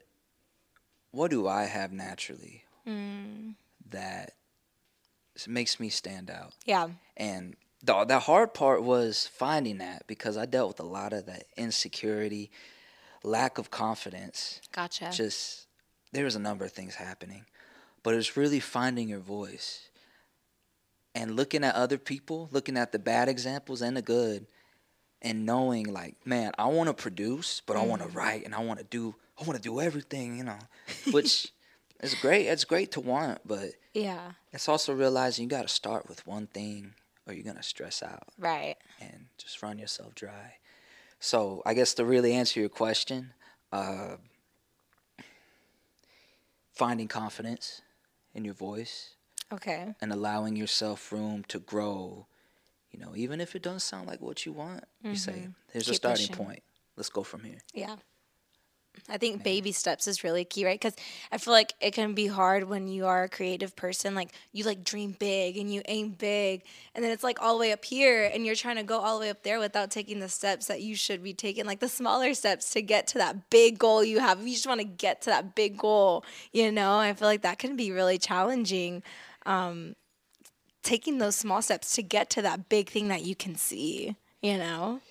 what 1.12 1.30
do 1.30 1.48
i 1.48 1.64
have 1.66 1.92
naturally 1.92 2.64
mm. 2.88 3.54
that 3.90 4.34
makes 5.48 5.80
me 5.80 5.90
stand 5.90 6.30
out 6.32 6.54
Yeah. 6.66 6.88
and 7.16 7.56
the 7.84 8.06
the 8.06 8.20
hard 8.20 8.54
part 8.54 8.84
was 8.84 9.28
finding 9.28 9.78
that 9.80 10.08
because 10.08 10.38
I 10.38 10.46
dealt 10.46 10.70
with 10.70 10.80
a 10.80 10.84
lot 10.84 11.14
of 11.14 11.26
that 11.28 11.44
insecurity, 11.56 12.52
lack 13.24 13.58
of 13.58 13.70
confidence. 13.72 14.62
Gotcha. 14.72 15.12
Just 15.14 15.67
there 16.18 16.26
was 16.26 16.36
a 16.36 16.40
number 16.40 16.66
of 16.66 16.72
things 16.72 16.96
happening, 16.96 17.46
but 18.02 18.16
it's 18.16 18.36
really 18.36 18.60
finding 18.60 19.08
your 19.08 19.20
voice 19.20 19.88
and 21.14 21.36
looking 21.36 21.64
at 21.64 21.76
other 21.76 22.00
people, 22.00 22.50
looking 22.52 22.76
at 22.76 22.92
the 22.92 22.98
bad 22.98 23.30
examples 23.30 23.84
and 23.84 23.96
the 23.96 24.02
good, 24.02 24.48
and 25.22 25.46
knowing 25.46 25.86
like, 25.94 26.16
man, 26.26 26.54
I 26.58 26.66
want 26.66 26.88
to 26.88 26.96
produce, 26.96 27.62
but 27.68 27.78
I 27.78 27.86
want 27.86 28.02
to 28.02 28.08
write 28.08 28.46
and 28.46 28.56
I 28.56 28.62
want 28.62 28.80
to 28.80 28.86
do, 28.86 29.14
I 29.40 29.44
want 29.44 29.58
to 29.58 29.62
do 29.62 29.80
everything, 29.80 30.40
you 30.40 30.44
know, 30.44 30.58
which 31.12 31.54
is 32.02 32.16
great. 32.16 32.48
It's 32.48 32.66
great 32.66 32.92
to 32.94 33.00
want, 33.00 33.42
but 33.46 33.70
yeah. 33.94 34.32
it's 34.52 34.68
also 34.68 34.96
realizing 34.96 35.44
you 35.44 35.50
got 35.52 35.68
to 35.68 35.74
start 35.74 36.10
with 36.10 36.26
one 36.26 36.48
thing 36.48 36.96
or 37.28 37.34
you're 37.34 37.54
to 37.54 37.62
stress 37.62 38.02
out 38.02 38.24
Right. 38.40 38.78
and 39.00 39.28
just 39.38 39.62
run 39.62 39.78
yourself 39.78 40.16
dry. 40.16 40.56
So, 41.20 41.62
I 41.64 41.76
guess 41.76 41.94
to 41.96 42.06
really 42.06 42.34
answer 42.34 42.60
your 42.60 42.70
question, 42.70 43.34
uh, 43.72 44.16
finding 46.78 47.08
confidence 47.08 47.82
in 48.34 48.46
your 48.46 48.54
voice 48.54 49.16
Okay. 49.52 49.96
and 50.02 50.12
allowing 50.14 50.56
yourself 50.56 51.12
room 51.12 51.44
to 51.48 51.60
grow, 51.60 52.28
you 52.92 53.00
know, 53.00 53.14
even 53.16 53.42
if 53.42 53.56
it 53.56 53.64
doesn't 53.64 53.80
sound 53.80 54.08
like 54.08 54.22
what 54.22 54.46
you 54.46 54.52
want, 54.52 54.84
you 55.04 55.16
say, 55.16 55.32
mm-hmm. 55.34 55.52
here's 55.72 55.90
a 55.90 55.94
starting 55.94 56.28
pushing. 56.28 56.46
point. 56.46 56.64
Let's 56.96 57.10
go 57.10 57.24
from 57.24 57.44
here. 57.44 57.60
Yeah. 57.74 57.96
I 59.10 59.18
think 59.18 59.44
baby 59.44 59.72
steps 59.72 60.08
is 60.08 60.24
really 60.24 60.46
key, 60.46 60.66
right? 60.66 60.80
Because 60.80 60.96
I 61.32 61.38
feel 61.38 61.54
like 61.54 61.74
it 61.80 61.92
can 61.92 62.14
be 62.14 62.28
hard 62.28 62.66
when 62.66 62.88
you 62.88 63.06
are 63.06 63.24
a 63.24 63.30
creative 63.30 63.76
person. 63.76 64.16
Like 64.16 64.32
you 64.52 64.64
like 64.64 64.84
dream 64.84 65.16
big 65.18 65.58
and 65.58 65.74
you 65.74 65.82
aim 65.88 66.12
big, 66.12 66.64
and 66.94 67.04
then 67.04 67.12
it's 67.12 67.24
like 67.24 67.42
all 67.42 67.54
the 67.54 67.60
way 67.60 67.72
up 67.72 67.86
here, 67.86 68.30
and 68.34 68.46
you're 68.46 68.56
trying 68.56 68.78
to 68.78 68.84
go 68.84 69.00
all 69.00 69.20
the 69.20 69.26
way 69.26 69.30
up 69.30 69.44
there 69.44 69.60
without 69.60 69.92
taking 69.92 70.20
the 70.20 70.30
steps 70.30 70.68
that 70.68 70.82
you 70.82 70.96
should 70.96 71.24
be 71.24 71.34
taking, 71.34 71.66
like 71.66 71.80
the 71.80 71.90
smaller 71.90 72.34
steps 72.34 72.72
to 72.72 72.82
get 72.82 73.08
to 73.08 73.18
that 73.18 73.50
big 73.50 73.80
goal 73.80 74.04
you 74.04 74.20
have. 74.20 74.42
You 74.46 74.54
just 74.54 74.68
want 74.68 74.82
to 74.82 74.88
get 74.88 75.22
to 75.24 75.30
that 75.30 75.56
big 75.56 75.78
goal, 75.78 76.24
you 76.52 76.72
know, 76.72 76.98
I 76.98 77.14
feel 77.14 77.28
like 77.28 77.42
that 77.44 77.60
can 77.60 77.76
be 77.76 77.92
really 77.92 78.18
challenging. 78.18 79.04
Um, 79.46 79.96
taking 80.88 81.18
those 81.18 81.36
small 81.36 81.62
steps 81.62 81.94
to 81.96 82.02
get 82.02 82.30
to 82.32 82.42
that 82.42 82.70
big 82.70 82.90
thing 82.90 83.10
that 83.10 83.24
you 83.24 83.36
can 83.36 83.56
see, 83.56 84.16
you 84.42 84.58
know. 84.58 85.02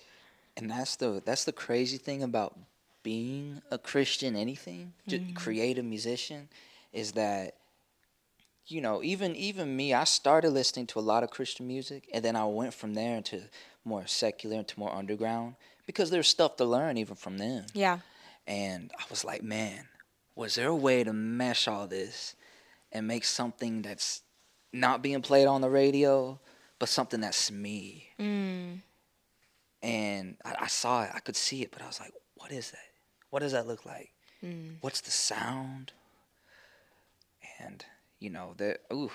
And 0.57 0.71
that's 0.71 0.95
the 0.95 1.21
that's 1.23 1.45
the 1.45 1.51
crazy 1.51 1.97
thing 1.97 2.23
about 2.23 2.57
being 3.07 3.61
a 3.71 3.77
Christian 3.77 4.35
anything, 4.35 4.91
mm-hmm. 5.07 5.31
creative 5.31 5.85
musician, 5.85 6.49
is 6.91 7.13
that 7.13 7.55
you 8.65 8.81
know, 8.81 9.01
even 9.01 9.33
even 9.37 9.73
me, 9.73 9.93
I 9.93 10.03
started 10.03 10.49
listening 10.49 10.87
to 10.87 10.99
a 10.99 11.05
lot 11.11 11.23
of 11.23 11.29
Christian 11.29 11.67
music 11.67 12.09
and 12.13 12.21
then 12.25 12.35
I 12.35 12.43
went 12.43 12.73
from 12.73 12.95
there 12.95 13.15
into 13.15 13.43
more 13.85 14.05
secular 14.07 14.57
into 14.57 14.77
more 14.77 14.93
underground 14.93 15.55
because 15.85 16.09
there's 16.09 16.27
stuff 16.27 16.57
to 16.57 16.65
learn 16.65 16.97
even 16.97 17.15
from 17.15 17.37
them. 17.37 17.65
Yeah. 17.73 17.99
And 18.45 18.91
I 18.99 19.03
was 19.09 19.23
like, 19.23 19.41
man, 19.41 19.87
was 20.35 20.55
there 20.55 20.67
a 20.67 20.75
way 20.75 21.05
to 21.05 21.13
mesh 21.13 21.65
all 21.69 21.87
this 21.87 22.35
and 22.91 23.07
make 23.07 23.23
something 23.23 23.83
that's 23.83 24.21
not 24.73 25.01
being 25.01 25.21
played 25.21 25.47
on 25.47 25.61
the 25.61 25.69
radio, 25.69 26.41
but 26.77 26.89
something 26.89 27.21
that's 27.21 27.49
me? 27.49 28.09
Mm. 28.19 28.81
And 29.81 30.35
I, 30.43 30.55
I, 30.61 30.67
saw 30.67 31.03
it, 31.03 31.11
I 31.13 31.19
could 31.19 31.37
see 31.37 31.61
it, 31.61 31.71
but 31.71 31.81
I 31.81 31.87
was 31.87 32.01
like, 32.01 32.11
what 32.35 32.51
is 32.51 32.71
that? 32.71 32.86
What 33.37 33.43
does 33.43 33.51
that 33.51 33.67
look 33.67 33.85
like? 33.85 34.09
Mm. 34.43 34.77
What's 34.81 35.01
the 35.01 35.11
sound? 35.11 35.91
And 37.59 37.85
you 38.19 38.31
know 38.31 38.55
that 38.57 38.79
ooh, 38.91 39.11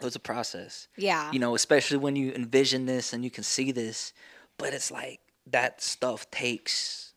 it 0.00 0.02
was 0.02 0.16
a 0.16 0.18
process. 0.18 0.88
Yeah. 0.96 1.30
You 1.30 1.38
know, 1.38 1.54
especially 1.54 1.98
when 1.98 2.16
you 2.16 2.32
envision 2.32 2.86
this 2.86 3.12
and 3.12 3.22
you 3.22 3.30
can 3.30 3.44
see 3.44 3.70
this, 3.70 4.14
but 4.56 4.72
it's 4.72 4.90
like 4.90 5.20
that 5.46 5.82
stuff 5.82 6.30
takes 6.30 7.12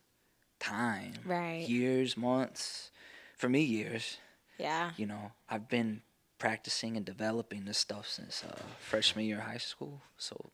time. 0.59 1.13
Right. 1.23 1.65
Years, 1.65 2.17
months. 2.17 2.91
For 3.37 3.47
me, 3.47 3.61
years. 3.61 4.17
Yeah. 4.57 4.91
You 4.97 5.05
know, 5.05 5.31
I've 5.49 5.69
been 5.69 6.01
practicing 6.39 6.97
and 6.97 7.05
developing 7.05 7.63
this 7.63 7.77
stuff 7.77 8.09
since 8.09 8.43
uh, 8.43 8.59
freshman 8.81 9.23
year 9.23 9.37
of 9.37 9.43
high 9.43 9.59
school. 9.59 10.01
So, 10.17 10.51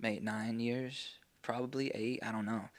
maybe 0.00 0.24
nine 0.24 0.60
years, 0.60 1.16
probably 1.42 1.90
eight. 1.94 2.20
I 2.22 2.32
don't 2.32 2.46
know. 2.46 2.70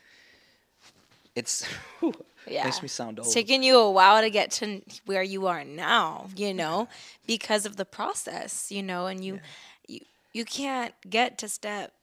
It's 1.39 1.65
yeah. 2.47 2.65
makes 2.65 2.81
me 2.81 2.87
sound 2.87 3.19
old. 3.19 3.27
It's 3.27 3.33
taken 3.33 3.63
you 3.63 3.77
a 3.77 3.91
while 3.91 4.21
to 4.21 4.29
get 4.29 4.51
to 4.51 4.81
where 5.05 5.23
you 5.23 5.47
are 5.47 5.63
now, 5.63 6.27
you 6.35 6.53
know, 6.53 6.87
because 7.25 7.65
of 7.65 7.77
the 7.77 7.85
process, 7.85 8.71
you 8.71 8.83
know, 8.83 9.07
and 9.07 9.23
you 9.23 9.35
yeah. 9.35 9.39
you 9.87 9.99
you 10.33 10.45
can't 10.45 10.93
get 11.09 11.37
to 11.39 11.47
step 11.47 11.93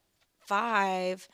5 0.40 1.28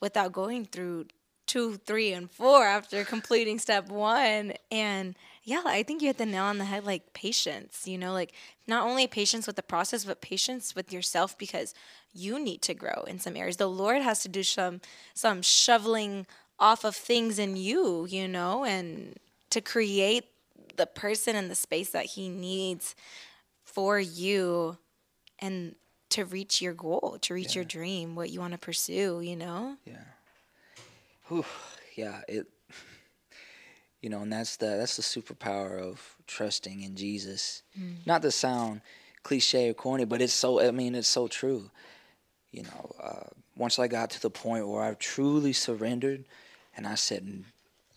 without 0.00 0.32
going 0.32 0.64
through 0.64 1.06
2, 1.46 1.76
3 1.76 2.12
and 2.12 2.30
4 2.30 2.64
after 2.64 3.04
completing 3.04 3.58
step 3.58 3.88
1 3.88 4.54
and 4.70 5.14
yeah, 5.46 5.62
I 5.66 5.82
think 5.82 6.00
you 6.00 6.08
hit 6.08 6.16
the 6.16 6.24
nail 6.24 6.44
on 6.44 6.56
the 6.56 6.64
head 6.64 6.84
like 6.84 7.12
patience, 7.12 7.86
you 7.86 7.98
know, 7.98 8.12
like 8.14 8.32
not 8.66 8.86
only 8.86 9.06
patience 9.06 9.46
with 9.46 9.56
the 9.56 9.62
process 9.62 10.04
but 10.04 10.22
patience 10.22 10.74
with 10.74 10.90
yourself 10.90 11.36
because 11.36 11.74
you 12.14 12.42
need 12.42 12.62
to 12.62 12.74
grow 12.74 13.04
in 13.06 13.18
some 13.18 13.36
areas. 13.36 13.58
The 13.58 13.68
Lord 13.68 14.00
has 14.00 14.20
to 14.20 14.28
do 14.28 14.42
some 14.42 14.80
some 15.12 15.42
shoveling 15.42 16.26
off 16.58 16.84
of 16.84 16.94
things 16.94 17.38
in 17.38 17.56
you, 17.56 18.06
you 18.06 18.28
know, 18.28 18.64
and 18.64 19.18
to 19.50 19.60
create 19.60 20.24
the 20.76 20.86
person 20.86 21.36
and 21.36 21.50
the 21.50 21.54
space 21.54 21.90
that 21.90 22.06
he 22.06 22.28
needs 22.28 22.94
for 23.64 23.98
you 23.98 24.78
and 25.38 25.74
to 26.10 26.24
reach 26.24 26.62
your 26.62 26.74
goal, 26.74 27.18
to 27.22 27.34
reach 27.34 27.54
yeah. 27.54 27.60
your 27.60 27.64
dream, 27.64 28.14
what 28.14 28.30
you 28.30 28.40
want 28.40 28.52
to 28.52 28.58
pursue, 28.58 29.20
you 29.20 29.36
know? 29.36 29.76
Yeah. 29.84 30.04
Whew. 31.28 31.44
Yeah, 31.96 32.20
it 32.28 32.46
you 34.04 34.10
know, 34.10 34.20
and 34.20 34.32
that's 34.32 34.56
the 34.56 34.66
that's 34.66 34.96
the 34.96 35.02
superpower 35.02 35.80
of 35.80 36.16
trusting 36.26 36.82
in 36.82 36.94
Jesus. 36.94 37.62
Mm. 37.78 38.06
Not 38.06 38.20
to 38.20 38.30
sound 38.30 38.82
cliche 39.22 39.70
or 39.70 39.74
corny, 39.74 40.04
but 40.04 40.20
it's 40.20 40.34
so 40.34 40.60
I 40.60 40.72
mean, 40.72 40.94
it's 40.94 41.08
so 41.08 41.26
true. 41.26 41.70
You 42.52 42.64
know, 42.64 42.92
uh, 43.02 43.30
once 43.56 43.78
I 43.78 43.88
got 43.88 44.10
to 44.10 44.20
the 44.20 44.28
point 44.28 44.68
where 44.68 44.82
I 44.82 44.92
truly 44.94 45.54
surrendered 45.54 46.26
and 46.76 46.86
I 46.86 46.94
said, 46.94 47.44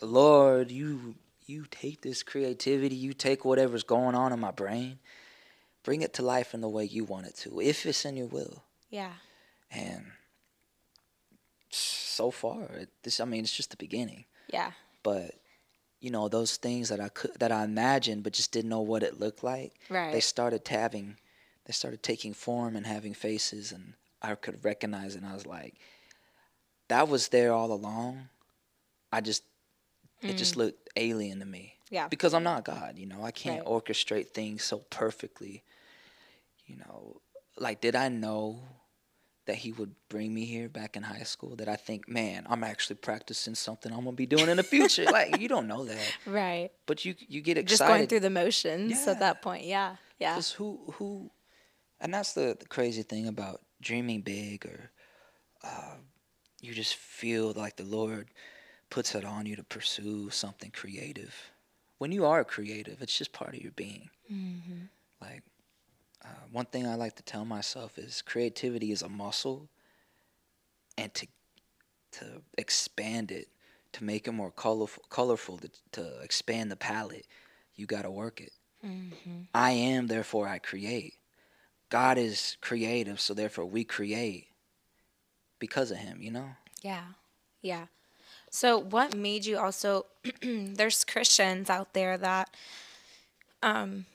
Lord, 0.02 0.72
you 0.72 1.16
you 1.46 1.66
take 1.70 2.02
this 2.02 2.24
creativity, 2.24 2.96
you 2.96 3.14
take 3.14 3.46
whatever's 3.46 3.84
going 3.84 4.16
on 4.16 4.34
in 4.34 4.40
my 4.40 4.52
brain, 4.52 5.00
bring 5.84 6.02
it 6.02 6.14
to 6.16 6.22
life 6.22 6.54
in 6.54 6.62
the 6.62 6.70
way 6.70 6.84
you 6.84 7.06
want 7.06 7.26
it 7.26 7.36
to, 7.38 7.62
if 7.62 7.86
it's 7.86 8.06
in 8.06 8.18
your 8.18 8.28
will. 8.28 8.64
Yeah. 8.90 9.14
And 9.72 10.12
so 11.70 12.32
far, 12.32 12.68
this 13.04 13.20
I 13.20 13.26
mean, 13.26 13.44
it's 13.44 13.56
just 13.56 13.72
the 13.72 13.78
beginning. 13.78 14.26
Yeah. 14.52 14.72
But 15.04 15.36
you 16.00 16.12
know, 16.12 16.28
those 16.28 16.58
things 16.58 16.90
that 16.90 17.00
I 17.00 17.10
could 17.10 17.32
that 17.40 17.52
I 17.52 17.64
imagined 17.64 18.24
but 18.24 18.34
just 18.34 18.52
didn't 18.52 18.70
know 18.70 18.82
what 18.82 19.04
it 19.04 19.20
looked 19.20 19.44
like. 19.44 19.74
Right. 19.90 20.14
They 20.14 20.20
started 20.20 20.68
having 20.68 21.18
they 21.66 21.74
started 21.74 22.04
taking 22.04 22.34
form 22.34 22.76
and 22.76 22.86
having 22.86 23.14
faces 23.14 23.72
and 23.72 23.94
I 24.22 24.36
could 24.36 24.64
recognize 24.64 25.16
it 25.16 25.22
and 25.22 25.32
I 25.32 25.34
was 25.34 25.46
like, 25.46 25.76
that 26.88 27.08
was 27.08 27.30
there 27.30 27.52
all 27.52 27.72
along 27.72 28.30
I 29.12 29.22
just 29.22 29.44
mm. 30.24 30.30
it 30.30 30.38
just 30.38 30.56
mm. 30.56 30.58
looked 30.58 30.90
alien 30.96 31.40
to 31.40 31.46
me. 31.46 31.74
Yeah. 31.90 32.08
Because 32.08 32.34
I'm 32.34 32.44
not 32.44 32.66
God, 32.66 32.96
you 32.98 33.06
know. 33.06 33.24
I 33.24 33.32
can't 33.32 33.66
right. 33.66 33.68
orchestrate 33.68 34.28
things 34.30 34.64
so 34.64 34.80
perfectly. 34.90 35.64
You 36.66 36.78
know, 36.78 37.22
like 37.58 37.80
did 37.82 37.96
I 37.96 38.10
know 38.10 38.60
that 39.48 39.56
he 39.56 39.72
would 39.72 39.96
bring 40.10 40.34
me 40.34 40.44
here 40.46 40.68
back 40.70 40.96
in 40.98 41.04
high 41.04 41.24
school 41.24 41.56
that 41.56 41.70
I 41.70 41.78
think, 41.78 42.08
man, 42.08 42.46
I'm 42.50 42.64
actually 42.64 42.98
practicing 42.98 43.56
something 43.56 43.92
I'm 43.92 44.00
gonna 44.00 44.12
be 44.12 44.26
doing 44.26 44.50
in 44.50 44.58
the 44.58 44.64
future. 44.64 45.06
like 45.12 45.40
you 45.40 45.48
don't 45.48 45.68
know 45.68 45.86
that, 45.86 46.14
right? 46.26 46.70
But 46.86 47.06
you 47.06 47.16
you 47.28 47.42
get 47.42 47.58
excited. 47.58 47.70
Just 47.70 47.88
going 47.88 48.08
through 48.08 48.20
the 48.20 48.30
motions 48.30 49.06
yeah. 49.06 49.12
at 49.12 49.20
that 49.20 49.42
point, 49.42 49.66
yeah, 49.66 49.96
yeah. 50.20 50.34
Because 50.34 50.52
who 50.52 50.80
who, 50.94 51.32
and 52.00 52.14
that's 52.14 52.34
the, 52.34 52.58
the 52.60 52.68
crazy 52.68 53.04
thing 53.04 53.28
about 53.28 53.62
dreaming 53.82 54.22
big, 54.22 54.66
or 54.66 54.92
uh, 55.64 55.96
you 56.62 56.74
just 56.74 56.96
feel 56.96 57.54
like 57.54 57.78
the 57.78 57.86
Lord 57.86 58.28
puts 58.90 59.16
it 59.16 59.26
on 59.26 59.46
you 59.46 59.56
to 59.56 59.64
pursue 59.64 60.30
something 60.30 60.72
creative. 60.72 61.36
When 61.98 62.12
you 62.12 62.26
are 62.26 62.44
creative, 62.44 63.02
it's 63.02 63.18
just 63.18 63.34
part 63.34 63.56
of 63.56 63.62
your 63.62 63.72
being. 63.72 64.10
Mm-hmm. 64.32 64.86
Like, 65.22 65.44
uh, 66.24 66.46
one 66.52 66.66
thing 66.66 66.86
I 66.86 66.96
like 66.96 67.16
to 67.16 67.24
tell 67.24 67.46
myself 67.46 67.98
is 67.98 68.22
creativity 68.22 68.92
is 68.92 69.02
a 69.02 69.10
muscle, 69.10 69.70
and 70.98 71.14
to 71.16 71.28
to 72.14 72.42
expand 72.58 73.32
it, 73.32 73.50
to 73.94 74.04
make 74.04 74.28
it 74.28 74.32
more 74.32 74.50
colorful, 74.52 75.04
colorful, 75.10 75.58
to, 75.58 75.70
to 75.92 76.20
expand 76.22 76.72
the 76.72 76.76
palette, 76.76 77.28
you 77.76 77.86
got 77.86 78.04
to 78.04 78.12
work 78.12 78.42
it. 78.42 78.54
Mm-hmm. 78.84 79.42
I 79.54 79.72
am, 79.72 80.08
therefore 80.08 80.48
I 80.48 80.58
create. 80.58 81.16
God 81.90 82.18
is 82.18 82.58
creative, 82.62 83.20
so 83.20 83.34
therefore 83.34 83.66
we 83.66 83.84
create 83.84 84.48
because 85.60 85.92
of 85.92 85.98
Him. 85.98 86.22
You 86.22 86.32
know. 86.32 86.50
Yeah, 86.82 87.06
yeah. 87.62 87.86
So, 88.58 88.80
what 88.80 89.16
made 89.16 89.46
you 89.46 89.60
also? 89.60 90.08
there's 90.42 91.06
Christians 91.06 91.70
out 91.70 91.94
there 91.94 92.18
that 92.18 92.50
um, 93.62 94.08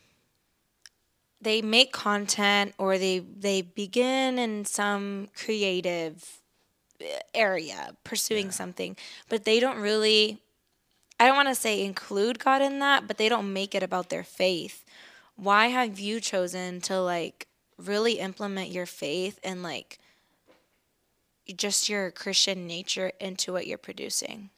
they 1.40 1.62
make 1.62 1.92
content 1.92 2.74
or 2.76 2.98
they 2.98 3.20
they 3.20 3.62
begin 3.62 4.40
in 4.40 4.64
some 4.64 5.28
creative 5.36 6.40
eh, 7.00 7.20
area 7.32 7.94
pursuing 8.02 8.46
yeah. 8.46 8.50
something, 8.50 8.96
but 9.28 9.44
they 9.44 9.60
don't 9.60 9.78
really. 9.78 10.40
I 11.20 11.26
don't 11.26 11.36
want 11.36 11.50
to 11.50 11.54
say 11.54 11.84
include 11.84 12.40
God 12.40 12.62
in 12.62 12.80
that, 12.80 13.06
but 13.06 13.18
they 13.18 13.28
don't 13.28 13.52
make 13.52 13.76
it 13.76 13.84
about 13.84 14.08
their 14.08 14.24
faith. 14.24 14.84
Why 15.36 15.68
have 15.68 16.00
you 16.00 16.18
chosen 16.18 16.80
to 16.80 17.00
like 17.00 17.46
really 17.78 18.14
implement 18.14 18.72
your 18.72 18.86
faith 18.86 19.38
and 19.44 19.62
like 19.62 20.00
just 21.56 21.88
your 21.88 22.10
Christian 22.10 22.66
nature 22.66 23.12
into 23.20 23.52
what 23.52 23.66
you're 23.66 23.78
producing 23.78 24.50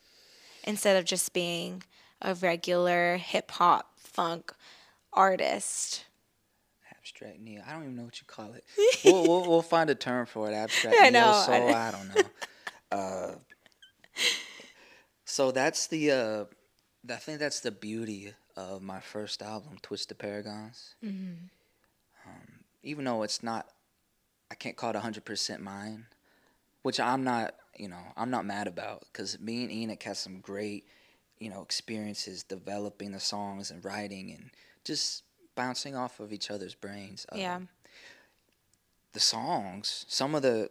instead 0.64 0.96
of 0.96 1.04
just 1.04 1.32
being 1.32 1.82
a 2.20 2.34
regular 2.34 3.16
hip 3.16 3.50
hop 3.52 3.90
funk 3.98 4.52
artist. 5.12 6.04
Abstract 6.90 7.40
neo. 7.40 7.62
I 7.66 7.72
don't 7.72 7.82
even 7.82 7.96
know 7.96 8.04
what 8.04 8.20
you 8.20 8.26
call 8.26 8.54
it. 8.54 8.64
we'll, 9.04 9.22
we'll, 9.22 9.48
we'll 9.48 9.62
find 9.62 9.90
a 9.90 9.94
term 9.94 10.26
for 10.26 10.50
it. 10.50 10.54
Abstract 10.54 10.96
I 11.00 11.10
know. 11.10 11.42
So 11.46 11.52
I, 11.52 11.88
I 11.88 11.90
don't 11.90 12.14
know. 12.14 12.22
Uh, 12.92 13.34
so 15.24 15.50
that's 15.50 15.88
the. 15.88 16.12
Uh, 16.12 16.44
I 17.12 17.16
think 17.16 17.40
that's 17.40 17.58
the 17.58 17.72
beauty 17.72 18.34
of 18.56 18.82
my 18.82 19.00
first 19.00 19.42
album, 19.42 19.78
Twisted 19.82 20.16
Paragons. 20.16 20.94
Mm-hmm. 21.04 21.46
Um, 22.24 22.64
even 22.84 23.04
though 23.04 23.24
it's 23.24 23.42
not, 23.42 23.66
I 24.48 24.54
can't 24.54 24.76
call 24.76 24.90
it 24.90 24.96
hundred 24.96 25.24
percent 25.24 25.60
mine 25.60 26.06
which 26.84 27.00
I'm 27.00 27.24
not, 27.24 27.54
you 27.76 27.88
know, 27.88 28.12
I'm 28.16 28.30
not 28.30 28.44
mad 28.44 28.68
about 28.68 29.04
because 29.10 29.40
me 29.40 29.62
and 29.64 29.72
Enoch 29.72 30.02
has 30.02 30.18
some 30.18 30.40
great, 30.40 30.84
you 31.38 31.48
know, 31.48 31.62
experiences 31.62 32.42
developing 32.44 33.10
the 33.12 33.20
songs 33.20 33.70
and 33.70 33.82
writing 33.84 34.30
and 34.30 34.50
just 34.84 35.24
bouncing 35.56 35.96
off 35.96 36.20
of 36.20 36.30
each 36.32 36.50
other's 36.50 36.74
brains. 36.74 37.26
Um, 37.32 37.40
Yeah. 37.40 37.60
the 39.14 39.20
songs, 39.20 40.04
some 40.08 40.34
of 40.34 40.42
the 40.42 40.70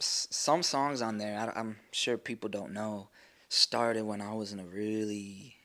some 0.00 0.62
songs 0.62 1.02
on 1.02 1.18
there, 1.18 1.36
I, 1.38 1.58
I'm 1.58 1.76
sure 1.90 2.18
people 2.18 2.48
don't 2.50 2.72
know, 2.72 3.08
started 3.48 4.04
when 4.04 4.20
I 4.20 4.34
was 4.34 4.52
in 4.52 4.60
a 4.60 4.64
really, 4.64 5.56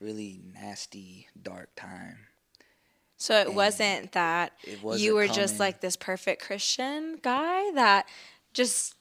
really 0.00 0.40
nasty, 0.54 1.28
dark 1.42 1.70
time. 1.76 2.28
So 3.18 3.34
it 3.40 3.48
And 3.48 3.56
wasn't 3.56 4.12
that 4.12 4.52
It 4.62 4.80
wasn't 4.82 5.02
you 5.02 5.14
were 5.16 5.26
just 5.26 5.58
like 5.60 5.80
this 5.80 5.96
perfect 5.96 6.42
Christian 6.42 7.18
guy 7.22 7.70
that 7.72 8.06
just 8.54 8.95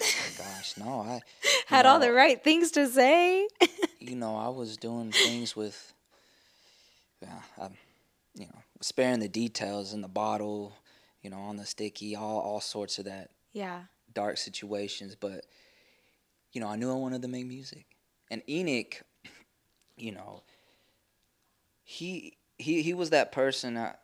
Oh 0.00 0.06
my 0.38 0.44
gosh, 0.44 0.74
no, 0.76 1.00
I 1.00 1.20
had 1.66 1.86
all 1.86 1.98
the 1.98 2.12
right 2.12 2.42
things 2.42 2.70
to 2.72 2.86
say. 2.88 3.48
you 4.00 4.16
know, 4.16 4.36
I 4.36 4.48
was 4.48 4.76
doing 4.76 5.12
things 5.12 5.56
with, 5.56 5.92
yeah, 7.22 7.40
I'm, 7.58 7.74
you 8.34 8.46
know, 8.46 8.62
sparing 8.80 9.20
the 9.20 9.28
details 9.28 9.92
in 9.92 10.00
the 10.00 10.08
bottle, 10.08 10.74
you 11.22 11.30
know, 11.30 11.38
on 11.38 11.56
the 11.56 11.66
sticky, 11.66 12.16
all 12.16 12.40
all 12.40 12.60
sorts 12.60 12.98
of 12.98 13.06
that 13.06 13.30
yeah. 13.52 13.82
dark 14.12 14.38
situations. 14.38 15.16
But, 15.16 15.46
you 16.52 16.60
know, 16.60 16.68
I 16.68 16.76
knew 16.76 16.90
I 16.90 16.94
wanted 16.94 17.22
to 17.22 17.28
make 17.28 17.46
music, 17.46 17.86
and 18.30 18.42
Enoch, 18.48 19.02
you 19.96 20.12
know, 20.12 20.42
he 21.82 22.36
he 22.58 22.82
he 22.82 22.94
was 22.94 23.10
that 23.10 23.32
person. 23.32 23.76
I, 23.76 23.94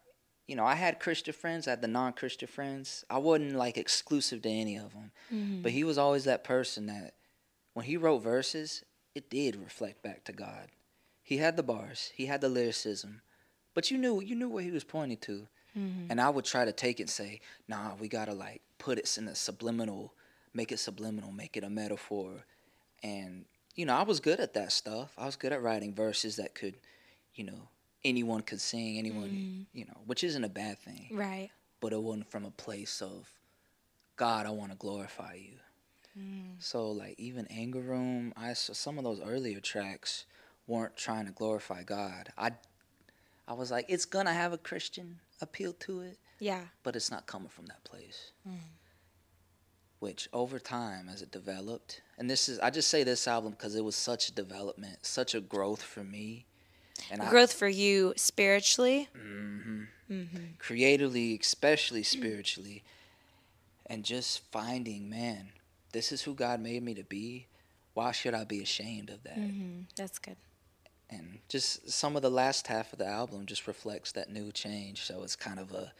you 0.47 0.55
know, 0.57 0.65
I 0.65 0.75
had 0.75 1.01
Christian 1.01 1.35
friends, 1.35 1.67
I 1.67 1.71
had 1.71 1.83
the 1.83 1.89
non-Christian 1.89 2.49
friends. 2.49 3.05
I 3.11 3.19
wasn't 3.19 3.57
like 3.57 3.77
exclusive 3.77 4.43
to 4.43 4.49
any 4.49 4.77
of 4.77 4.93
them, 4.93 5.11
Mm-hmm. 5.33 5.63
but 5.63 5.73
he 5.73 5.83
was 5.85 5.99
always 5.99 6.25
that 6.25 6.45
person 6.45 6.87
that 6.87 7.15
when 7.75 7.85
he 7.85 7.97
wrote 7.97 8.19
verses, 8.23 8.85
it 9.15 9.29
did 9.29 9.57
reflect 9.57 10.03
back 10.03 10.25
to 10.25 10.33
God. 10.33 10.69
He 11.23 11.39
had 11.39 11.57
the 11.57 11.63
bars, 11.63 12.13
he 12.15 12.27
had 12.27 12.41
the 12.41 12.49
lyricism, 12.49 13.23
but 13.75 13.91
you 13.91 13.99
knew 13.99 14.21
you 14.21 14.37
knew 14.37 14.49
where 14.49 14.63
he 14.63 14.71
was 14.71 14.85
pointing 14.85 15.19
to. 15.19 15.49
Mm-hmm. 15.77 16.11
And 16.11 16.21
I 16.21 16.31
would 16.31 16.45
try 16.47 16.65
to 16.65 16.73
take 16.73 17.01
it 17.01 17.05
and 17.05 17.11
say, 17.11 17.41
nah, 17.69 17.95
we 18.01 18.09
gotta 18.09 18.33
like 18.33 18.63
put 18.79 18.99
it 18.99 19.19
in 19.19 19.29
a 19.29 19.35
subliminal, 19.35 20.15
make 20.55 20.71
it 20.73 20.79
subliminal, 20.79 21.33
make 21.33 21.57
it 21.57 21.65
a 21.65 21.69
metaphor. 21.69 22.47
And, 23.03 23.45
you 23.75 23.85
know, 23.85 23.95
I 23.95 24.03
was 24.05 24.21
good 24.21 24.41
at 24.41 24.55
that 24.55 24.73
stuff. 24.73 25.13
I 25.19 25.27
was 25.27 25.37
good 25.37 25.53
at 25.53 25.63
writing 25.63 25.93
verses 25.95 26.37
that 26.37 26.55
could, 26.55 26.77
you 27.35 27.45
know, 27.45 27.69
anyone 28.05 28.43
could 28.43 28.61
sing, 28.61 28.99
anyone, 28.99 29.29
mm. 29.29 29.67
you 29.73 29.85
know, 29.85 30.01
which 30.07 30.23
isn't 30.25 30.45
a 30.45 30.49
bad 30.49 30.79
thing. 30.79 31.09
Right. 31.13 31.51
But 31.81 31.93
it 31.93 32.03
wasn't 32.03 32.31
from 32.31 32.45
a 32.45 32.51
place 32.51 33.03
of, 33.03 33.29
God, 34.17 34.47
I 34.47 34.51
want 34.51 34.73
to 34.73 34.77
glorify 34.79 35.35
you. 35.35 35.57
Mm. 36.19 36.55
So, 36.59 36.91
like, 36.91 37.15
even 37.19 37.47
Anger 37.51 37.81
Room, 37.81 38.33
I 38.37 38.55
saw 38.55 38.73
some 38.73 38.97
of 38.99 39.05
those 39.05 39.21
earlier 39.21 39.61
tracks 39.61 40.25
weren't 40.67 40.97
trying 40.97 41.27
to 41.27 41.33
glorify 41.33 41.83
God. 41.83 42.31
I, 42.39 42.53
I 43.47 43.53
was 43.53 43.71
like, 43.71 43.87
it's 43.89 44.05
gonna 44.07 44.33
have 44.33 44.53
a 44.53 44.59
Christian 44.59 45.21
appeal 45.41 45.73
to 45.75 46.01
it 46.01 46.19
Yeah. 46.41 46.63
but 46.83 46.97
it's 46.97 47.11
not 47.11 47.27
coming 47.27 47.49
from 47.49 47.67
that 47.67 47.85
place. 47.85 48.33
Mm. 48.49 48.55
Which 49.99 50.29
over 50.33 50.59
time, 50.59 51.09
as 51.09 51.23
it 51.23 51.31
developed, 51.31 52.01
and 52.19 52.29
this 52.31 52.49
is, 52.49 52.59
I 52.61 52.71
just 52.71 52.89
say 52.89 53.03
this 53.03 53.27
album 53.29 53.53
because 53.53 53.75
it 53.75 53.85
was 53.85 53.97
such 53.97 54.29
a 54.29 54.33
development, 54.33 54.99
such 55.03 55.35
a 55.35 55.41
growth 55.41 55.83
for 55.83 56.05
me. 56.05 56.46
And 57.11 57.23
I, 57.23 57.31
Growth 57.31 57.53
for 57.53 57.69
you 57.69 58.13
spiritually. 58.17 59.09
creatively, 60.59 61.39
especially 61.41 62.03
spiritually, 62.03 62.83
and 63.87 64.05
just 64.05 64.41
finding, 64.53 65.09
man, 65.11 65.51
this 65.93 66.13
is 66.13 66.23
who 66.23 66.35
God 66.35 66.61
made 66.61 66.83
me 66.83 66.95
to 66.95 67.05
be. 67.05 67.47
Why 67.95 68.13
should 68.13 68.35
I 68.35 68.45
be 68.45 68.63
ashamed 68.63 69.11
of 69.11 69.23
that? 69.25 69.39
Mm-hmm. 69.39 69.81
That's 69.97 70.19
good. 70.19 70.37
And 71.09 71.39
just 71.49 71.89
some 71.91 72.17
of 72.17 72.23
the 72.23 72.31
last 72.31 72.67
half 72.67 72.93
of 72.93 72.99
the 72.99 73.07
album 73.07 73.47
just 73.47 73.67
reflects 73.67 74.13
that 74.13 74.31
new 74.31 74.51
change. 74.53 75.03
So 75.03 75.23
it's 75.23 75.37
kind 75.37 75.59
of 75.61 75.73
a, 75.73 75.93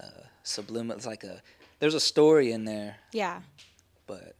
uh 0.00 0.22
subliminal. 0.44 0.96
It's 0.96 1.06
like 1.06 1.24
a 1.24 1.42
there's 1.80 1.94
a 1.94 2.00
story 2.00 2.52
in 2.52 2.64
there, 2.64 2.96
Yeah. 3.12 3.40
but 4.06 4.34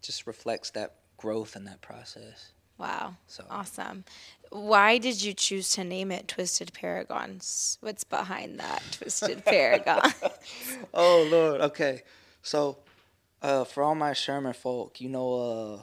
just 0.00 0.26
reflects 0.26 0.70
that 0.70 0.94
growth 1.16 1.56
in 1.56 1.64
that 1.64 1.80
process. 1.82 2.52
Wow. 2.80 3.14
So 3.26 3.44
Awesome. 3.50 4.04
Why 4.50 4.98
did 4.98 5.22
you 5.22 5.32
choose 5.32 5.70
to 5.72 5.84
name 5.84 6.10
it 6.10 6.26
Twisted 6.26 6.72
Paragons? 6.72 7.78
What's 7.80 8.02
behind 8.02 8.58
that 8.58 8.82
Twisted 8.92 9.44
Paragon? 9.44 10.12
Oh 10.94 11.28
Lord, 11.30 11.60
okay. 11.60 12.02
So 12.42 12.78
uh, 13.42 13.64
for 13.64 13.82
all 13.82 13.94
my 13.94 14.12
Sherman 14.12 14.54
folk, 14.54 15.00
you 15.00 15.08
know 15.08 15.34
uh, 15.34 15.82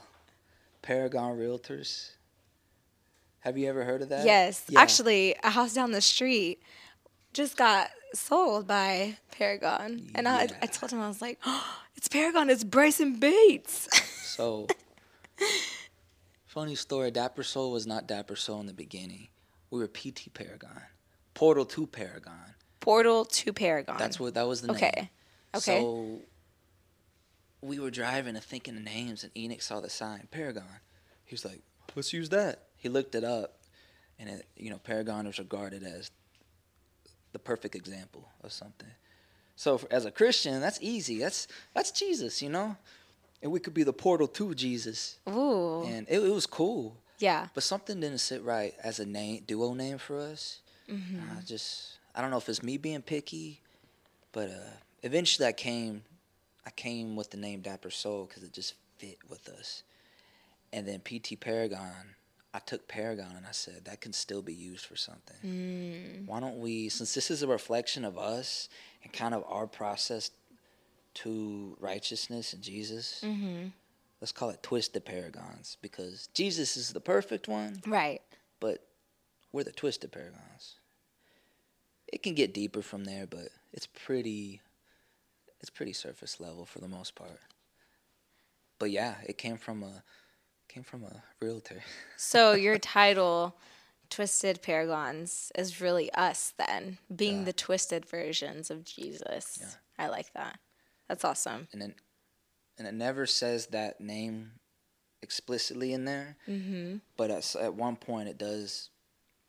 Paragon 0.82 1.38
Realtors. 1.38 2.12
Have 3.42 3.58
you 3.58 3.70
ever 3.70 3.84
heard 3.84 4.02
of 4.02 4.10
that? 4.10 4.26
yes. 4.26 4.66
Yeah. 4.68 4.82
Actually, 4.82 5.36
a 5.44 5.52
house 5.52 5.74
down 5.74 5.92
the 5.92 6.02
street 6.02 6.62
just 7.34 7.56
got 7.56 7.90
sold 8.14 8.68
by 8.68 9.18
Paragon. 9.32 10.10
And 10.16 10.28
I, 10.28 10.48
I 10.62 10.66
told 10.66 10.92
him, 10.92 11.00
I 11.00 11.08
was 11.08 11.22
like, 11.22 11.40
oh, 11.46 11.78
it's 11.96 12.08
Paragon, 12.08 12.50
it's 12.50 12.64
Bryson 12.64 13.20
Bates. 13.20 13.88
So 14.24 14.68
funny 16.58 16.74
story. 16.74 17.12
DapperSol 17.12 17.72
was 17.72 17.86
not 17.86 18.08
DapperSol 18.08 18.62
in 18.62 18.66
the 18.66 18.74
beginning. 18.74 19.28
We 19.70 19.80
were 19.80 19.88
PT 19.88 20.34
Paragon, 20.34 20.82
Portal 21.36 21.66
to 21.66 21.86
Paragon. 21.86 22.56
Portal 22.80 23.26
to 23.26 23.54
Paragon. 23.54 23.98
That's 24.00 24.20
what 24.20 24.34
that 24.34 24.48
was 24.48 24.62
the 24.62 24.70
name. 24.70 24.78
Okay. 24.78 25.10
Okay. 25.54 25.82
So 25.82 26.20
we 27.62 27.78
were 27.78 27.92
driving 27.92 28.36
and 28.36 28.44
thinking 28.44 28.76
of 28.76 28.82
names, 28.82 29.24
and 29.24 29.32
Enoch 29.38 29.62
saw 29.62 29.82
the 29.82 29.90
sign 29.92 30.28
Paragon. 30.32 30.80
He 31.26 31.36
was 31.36 31.46
like, 31.46 31.62
"Let's 31.96 32.12
use 32.12 32.30
that." 32.30 32.64
He 32.76 32.90
looked 32.90 33.14
it 33.14 33.24
up, 33.24 33.60
and 34.18 34.28
it, 34.28 34.48
you 34.56 34.72
know, 34.72 34.80
Paragon 34.80 35.28
was 35.28 35.38
regarded 35.38 35.84
as 35.84 36.10
the 37.34 37.40
perfect 37.40 37.76
example 37.76 38.30
of 38.44 38.52
something. 38.52 38.90
So 39.56 39.78
for, 39.78 39.94
as 39.94 40.06
a 40.06 40.12
Christian, 40.12 40.60
that's 40.60 40.80
easy. 40.82 41.20
That's 41.20 41.48
that's 41.76 41.92
Jesus, 41.92 42.42
you 42.42 42.50
know, 42.50 42.78
and 43.42 43.52
we 43.52 43.60
could 43.60 43.74
be 43.74 43.84
the 43.84 43.94
portal 43.94 44.28
to 44.28 44.54
Jesus, 44.54 45.20
Ooh. 45.30 45.84
and 45.84 46.08
it, 46.10 46.20
it 46.20 46.34
was 46.34 46.46
cool. 46.46 46.98
yeah. 47.20 47.48
But 47.54 47.64
something 47.64 48.00
didn't 48.00 48.20
sit 48.20 48.44
right 48.44 48.74
as 48.84 49.00
a 49.00 49.06
name 49.06 49.44
duo 49.46 49.74
name 49.74 49.98
for 49.98 50.20
us. 50.20 50.60
Mm-hmm. 50.90 51.38
I 51.38 51.42
just 51.42 51.98
I 52.16 52.22
don't 52.22 52.32
know 52.32 52.38
if 52.38 52.50
it's 52.50 52.64
me 52.64 52.78
being 52.78 53.02
picky, 53.02 53.62
but 54.32 54.50
uh, 54.50 54.72
eventually 55.04 55.48
I 55.48 55.52
came 55.52 56.04
I 56.66 56.70
came 56.72 57.16
with 57.16 57.32
the 57.32 57.38
name 57.38 57.62
DapperSol 57.62 58.28
because 58.28 58.44
it 58.44 58.54
just 58.54 58.74
fit 58.98 59.20
with 59.30 59.48
us. 59.50 59.84
And 60.74 60.86
then 60.86 61.00
PT 61.00 61.40
Paragon, 61.40 62.16
I 62.54 62.60
took 62.60 62.88
Paragon 62.88 63.34
and 63.38 63.46
I 63.46 63.52
said 63.52 63.86
that 63.86 64.02
can 64.02 64.12
still 64.12 64.42
be 64.42 64.54
used 64.54 64.86
for 64.86 64.98
something. 64.98 65.38
Mm. 65.46 66.28
Why 66.28 66.40
don't 66.42 66.60
we, 66.60 66.90
since 66.90 67.14
this 67.14 67.32
is 67.32 67.42
a 67.42 67.48
reflection 67.48 68.04
of 68.04 68.18
us 68.18 68.68
and 69.04 69.14
kind 69.14 69.34
of 69.34 69.46
our 69.48 69.66
process 69.66 70.32
to 71.24 71.76
righteousness 71.80 72.54
and 72.54 72.62
Jesus, 72.62 73.22
Mm-hmm. 73.24 73.68
let's 74.22 74.32
call 74.32 74.50
it 74.50 74.62
Twisted 74.64 75.06
Paragons 75.06 75.78
because 75.82 76.28
Jesus 76.34 76.78
is 76.78 76.92
the 76.94 77.00
perfect 77.02 77.48
one 77.48 77.82
Right. 77.86 78.22
but 78.60 78.88
we're 79.52 79.64
the 79.64 79.72
twisted 79.72 80.12
paragons. 80.12 80.76
It 82.12 82.24
can 82.24 82.36
get 82.36 82.54
deeper 82.54 82.82
from 82.82 83.04
there, 83.06 83.26
but 83.28 83.50
it's 83.74 83.88
pretty 83.88 84.62
it's 85.60 85.70
pretty 85.72 85.94
surface 85.94 86.40
level 86.40 86.66
for 86.66 86.80
the 86.80 86.88
most 86.88 87.16
part. 87.16 87.40
But 88.80 88.92
yeah, 88.92 89.16
it 89.26 89.38
came 89.38 89.58
from 89.58 89.84
a 89.84 90.04
came 90.70 90.84
from 90.84 91.04
a 91.04 91.24
realtor. 91.42 91.82
So 92.18 92.54
your 92.54 92.78
title, 92.78 93.56
Twisted 94.10 94.62
Paragons, 94.62 95.52
is 95.56 95.82
really 95.82 96.12
us 96.14 96.54
then, 96.58 96.98
being 97.16 97.40
Yeah. 97.40 97.46
the 97.46 97.54
twisted 97.54 98.06
versions 98.06 98.70
of 98.72 98.84
Jesus. 98.84 99.60
Yeah. 99.62 99.68
I 99.98 100.08
like 100.10 100.32
that. 100.34 100.60
That's 101.08 101.24
awesome. 101.26 101.68
And 101.72 101.82
then 101.82 101.96
and 102.78 102.88
it 102.88 102.94
never 102.94 103.26
says 103.26 103.68
that 103.68 104.00
name 104.00 104.52
explicitly 105.22 105.94
in 105.94 106.06
there, 106.06 106.38
Mm-hmm. 106.48 106.98
but 107.18 107.32
at, 107.32 107.56
at 107.56 107.74
one 107.74 107.96
point 107.96 108.30
it 108.30 108.38
does 108.38 108.90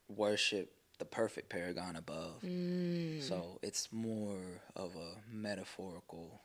worship 0.08 0.72
the 0.98 1.04
perfect 1.04 1.48
paragon 1.50 1.94
above. 1.96 2.42
Mm. 2.44 3.22
So 3.22 3.58
it's 3.62 3.92
more 3.92 4.38
of 4.74 4.96
a 4.96 5.20
metaphorical 5.30 6.40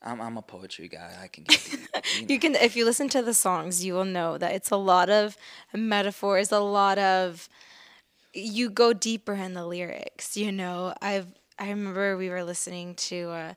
I'm 0.00 0.20
I'm 0.20 0.36
a 0.36 0.42
poetry 0.42 0.86
guy. 0.88 1.12
I 1.20 1.26
can 1.26 1.42
get 1.44 1.60
deep, 1.64 1.80
you 2.14 2.20
know. 2.22 2.26
You 2.28 2.38
can, 2.38 2.54
if 2.54 2.76
you 2.76 2.84
listen 2.84 3.08
to 3.08 3.20
the 3.22 3.34
songs, 3.34 3.84
you 3.84 3.94
will 3.94 4.04
know 4.04 4.38
that 4.38 4.52
it's 4.54 4.70
a 4.70 4.76
lot 4.76 5.10
of 5.10 5.36
metaphors, 5.74 6.52
a 6.52 6.60
lot 6.60 6.98
of. 6.98 7.48
You 8.32 8.70
go 8.70 8.92
deeper 8.92 9.34
in 9.34 9.54
the 9.54 9.66
lyrics. 9.66 10.36
You 10.36 10.52
know, 10.52 10.94
I've 11.02 11.26
I 11.58 11.70
remember 11.70 12.16
we 12.16 12.30
were 12.30 12.44
listening 12.44 12.94
to 13.10 13.30
uh, 13.30 13.54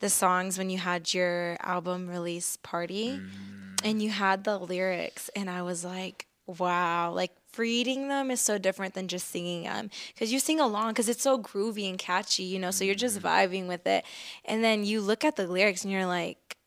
the 0.00 0.08
songs 0.08 0.58
when 0.58 0.70
you 0.70 0.78
had 0.78 1.12
your 1.12 1.56
album 1.60 2.08
release 2.08 2.56
party, 2.56 3.20
and 3.84 4.02
you 4.02 4.10
had 4.10 4.44
the 4.44 4.58
lyrics, 4.58 5.30
and 5.36 5.48
I 5.48 5.62
was 5.62 5.84
like, 5.84 6.26
wow, 6.46 7.12
like 7.12 7.32
reading 7.56 8.08
them 8.08 8.30
is 8.30 8.40
so 8.40 8.58
different 8.58 8.94
than 8.94 9.08
just 9.08 9.28
singing 9.28 9.64
them 9.64 9.90
because 10.14 10.32
you 10.32 10.38
sing 10.38 10.60
along 10.60 10.90
because 10.90 11.08
it's 11.08 11.22
so 11.22 11.38
groovy 11.38 11.88
and 11.88 11.98
catchy, 11.98 12.44
you 12.44 12.58
know, 12.58 12.70
so 12.70 12.84
you're 12.84 12.94
just 12.94 13.18
mm-hmm. 13.18 13.26
vibing 13.26 13.66
with 13.68 13.86
it, 13.86 14.04
and 14.44 14.62
then 14.62 14.84
you 14.84 15.00
look 15.00 15.24
at 15.24 15.36
the 15.36 15.46
lyrics 15.46 15.84
and 15.84 15.92
you're 15.92 16.06
like 16.06 16.57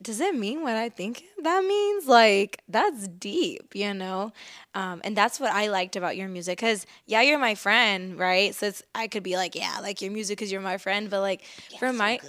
does 0.00 0.20
it 0.20 0.34
mean 0.34 0.62
what 0.62 0.76
I 0.76 0.88
think 0.88 1.24
that 1.42 1.64
means? 1.64 2.06
Like, 2.06 2.62
that's 2.68 3.08
deep, 3.08 3.74
you 3.74 3.92
know? 3.92 4.32
Um, 4.74 5.00
and 5.02 5.16
that's 5.16 5.40
what 5.40 5.52
I 5.52 5.68
liked 5.68 5.96
about 5.96 6.16
your 6.16 6.28
music. 6.28 6.58
Cause, 6.60 6.86
yeah, 7.06 7.20
you're 7.22 7.38
my 7.38 7.56
friend, 7.56 8.16
right? 8.16 8.54
So 8.54 8.66
it's, 8.66 8.82
I 8.94 9.08
could 9.08 9.24
be 9.24 9.36
like, 9.36 9.56
yeah, 9.56 9.78
like 9.80 10.00
your 10.00 10.12
music 10.12 10.38
because 10.38 10.52
you're 10.52 10.60
my 10.60 10.78
friend. 10.78 11.10
But, 11.10 11.20
like, 11.20 11.42
for 11.80 11.92
my, 11.92 12.20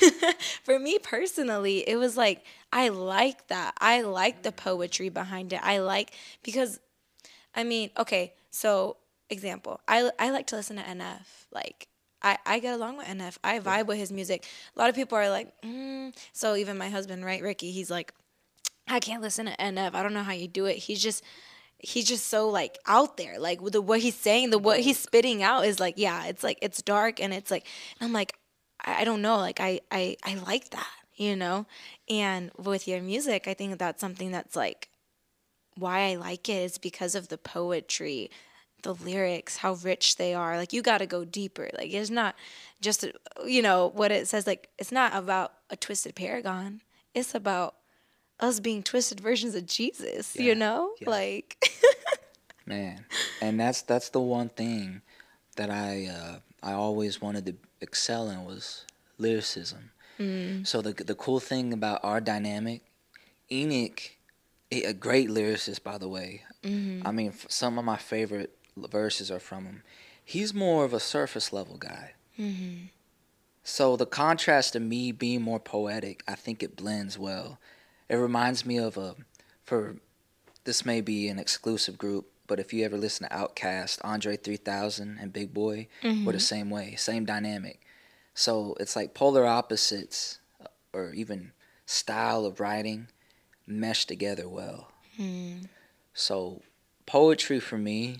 for 0.64 0.78
me 0.78 0.98
personally, 0.98 1.88
it 1.88 1.96
was 1.96 2.16
like, 2.16 2.44
I 2.72 2.90
like 2.90 3.46
that. 3.48 3.74
I 3.80 4.02
like 4.02 4.42
the 4.42 4.52
poetry 4.52 5.08
behind 5.08 5.54
it. 5.54 5.60
I 5.62 5.78
like, 5.78 6.12
because, 6.42 6.78
I 7.54 7.64
mean, 7.64 7.90
okay, 7.96 8.34
so 8.50 8.98
example, 9.30 9.80
I, 9.88 10.10
I 10.18 10.30
like 10.30 10.46
to 10.48 10.56
listen 10.56 10.76
to 10.76 10.82
NF. 10.82 11.46
Like, 11.52 11.88
I, 12.24 12.38
I 12.46 12.58
get 12.58 12.74
along 12.74 12.96
with 12.96 13.06
NF. 13.06 13.36
I 13.44 13.58
vibe 13.58 13.64
yeah. 13.64 13.82
with 13.82 13.98
his 13.98 14.10
music. 14.10 14.46
A 14.74 14.78
lot 14.78 14.88
of 14.88 14.96
people 14.96 15.18
are 15.18 15.28
like, 15.28 15.52
mm. 15.60 16.12
so 16.32 16.56
even 16.56 16.78
my 16.78 16.88
husband, 16.88 17.24
right, 17.24 17.42
Ricky, 17.42 17.70
he's 17.70 17.90
like, 17.90 18.12
I 18.88 18.98
can't 18.98 19.22
listen 19.22 19.46
to 19.46 19.56
NF. 19.56 19.94
I 19.94 20.02
don't 20.02 20.14
know 20.14 20.22
how 20.22 20.32
you 20.32 20.48
do 20.48 20.64
it. 20.64 20.76
He's 20.76 21.02
just 21.02 21.22
he's 21.78 22.06
just 22.06 22.26
so 22.28 22.48
like 22.48 22.78
out 22.86 23.18
there. 23.18 23.38
Like 23.38 23.62
the 23.62 23.82
what 23.82 24.00
he's 24.00 24.14
saying, 24.14 24.50
the 24.50 24.58
what 24.58 24.80
he's 24.80 24.98
spitting 24.98 25.42
out 25.42 25.66
is 25.66 25.78
like, 25.78 25.94
yeah, 25.98 26.26
it's 26.26 26.42
like 26.42 26.58
it's 26.62 26.82
dark 26.82 27.20
and 27.20 27.32
it's 27.32 27.50
like 27.50 27.66
and 28.00 28.06
I'm 28.06 28.12
like, 28.12 28.34
I, 28.84 29.02
I 29.02 29.04
don't 29.04 29.22
know, 29.22 29.36
like 29.36 29.60
I, 29.60 29.80
I 29.90 30.16
I 30.24 30.34
like 30.46 30.70
that, 30.70 30.92
you 31.14 31.36
know? 31.36 31.66
And 32.08 32.50
with 32.56 32.88
your 32.88 33.02
music, 33.02 33.46
I 33.46 33.54
think 33.54 33.78
that's 33.78 34.00
something 34.00 34.32
that's 34.32 34.56
like 34.56 34.88
why 35.76 36.10
I 36.10 36.14
like 36.16 36.48
it 36.48 36.62
is 36.62 36.78
because 36.78 37.14
of 37.14 37.28
the 37.28 37.38
poetry 37.38 38.30
the 38.84 38.94
lyrics, 38.94 39.58
how 39.58 39.74
rich 39.74 40.16
they 40.16 40.32
are. 40.32 40.56
Like 40.56 40.72
you 40.72 40.80
got 40.80 40.98
to 40.98 41.06
go 41.06 41.24
deeper. 41.24 41.68
Like 41.76 41.92
it's 41.92 42.10
not 42.10 42.36
just 42.80 43.04
you 43.44 43.62
know 43.62 43.90
what 43.94 44.12
it 44.12 44.28
says. 44.28 44.46
Like 44.46 44.68
it's 44.78 44.92
not 44.92 45.14
about 45.14 45.52
a 45.70 45.76
twisted 45.76 46.14
paragon. 46.14 46.80
It's 47.14 47.34
about 47.34 47.74
us 48.40 48.60
being 48.60 48.82
twisted 48.82 49.20
versions 49.20 49.54
of 49.54 49.66
Jesus. 49.66 50.36
Yeah, 50.36 50.42
you 50.42 50.54
know, 50.54 50.92
yeah. 51.00 51.10
like. 51.10 51.70
Man, 52.66 53.04
and 53.42 53.60
that's 53.60 53.82
that's 53.82 54.08
the 54.08 54.20
one 54.20 54.48
thing 54.48 55.02
that 55.56 55.70
I 55.70 56.06
uh, 56.06 56.38
I 56.62 56.72
always 56.72 57.20
wanted 57.20 57.44
to 57.46 57.56
excel 57.82 58.30
in 58.30 58.44
was 58.46 58.86
lyricism. 59.18 59.90
Mm. 60.18 60.66
So 60.66 60.80
the 60.80 60.92
the 60.92 61.14
cool 61.14 61.40
thing 61.40 61.74
about 61.74 62.00
our 62.02 62.22
dynamic, 62.22 62.82
Enoch, 63.52 64.00
a 64.72 64.94
great 64.94 65.28
lyricist 65.28 65.82
by 65.82 65.98
the 65.98 66.08
way. 66.08 66.42
Mm-hmm. 66.62 67.06
I 67.06 67.10
mean, 67.10 67.34
some 67.48 67.78
of 67.78 67.84
my 67.84 67.98
favorite 67.98 68.56
verses 68.76 69.30
are 69.30 69.40
from 69.40 69.64
him. 69.64 69.82
He's 70.24 70.54
more 70.54 70.84
of 70.84 70.92
a 70.92 71.00
surface 71.00 71.52
level 71.52 71.76
guy. 71.76 72.12
Mm-hmm. 72.38 72.86
So 73.62 73.96
the 73.96 74.06
contrast 74.06 74.74
to 74.74 74.80
me 74.80 75.12
being 75.12 75.42
more 75.42 75.60
poetic, 75.60 76.22
I 76.28 76.34
think 76.34 76.62
it 76.62 76.76
blends 76.76 77.18
well. 77.18 77.58
It 78.08 78.16
reminds 78.16 78.66
me 78.66 78.78
of 78.78 78.96
a, 78.96 79.16
for 79.64 79.96
this 80.64 80.84
may 80.84 81.00
be 81.00 81.28
an 81.28 81.38
exclusive 81.38 81.96
group, 81.96 82.26
but 82.46 82.60
if 82.60 82.72
you 82.72 82.84
ever 82.84 82.98
listen 82.98 83.26
to 83.28 83.34
Outkast, 83.34 84.00
Andre 84.02 84.36
3000 84.36 85.18
and 85.20 85.32
Big 85.32 85.54
Boi 85.54 85.88
mm-hmm. 86.02 86.24
were 86.24 86.32
the 86.32 86.40
same 86.40 86.68
way, 86.68 86.94
same 86.96 87.24
dynamic. 87.24 87.80
So 88.34 88.76
it's 88.80 88.96
like 88.96 89.14
polar 89.14 89.46
opposites 89.46 90.40
uh, 90.60 90.66
or 90.92 91.12
even 91.14 91.52
style 91.86 92.44
of 92.44 92.60
writing 92.60 93.08
mesh 93.66 94.04
together 94.04 94.48
well. 94.48 94.90
Mm. 95.18 95.68
So 96.12 96.62
poetry 97.06 97.60
for 97.60 97.78
me, 97.78 98.18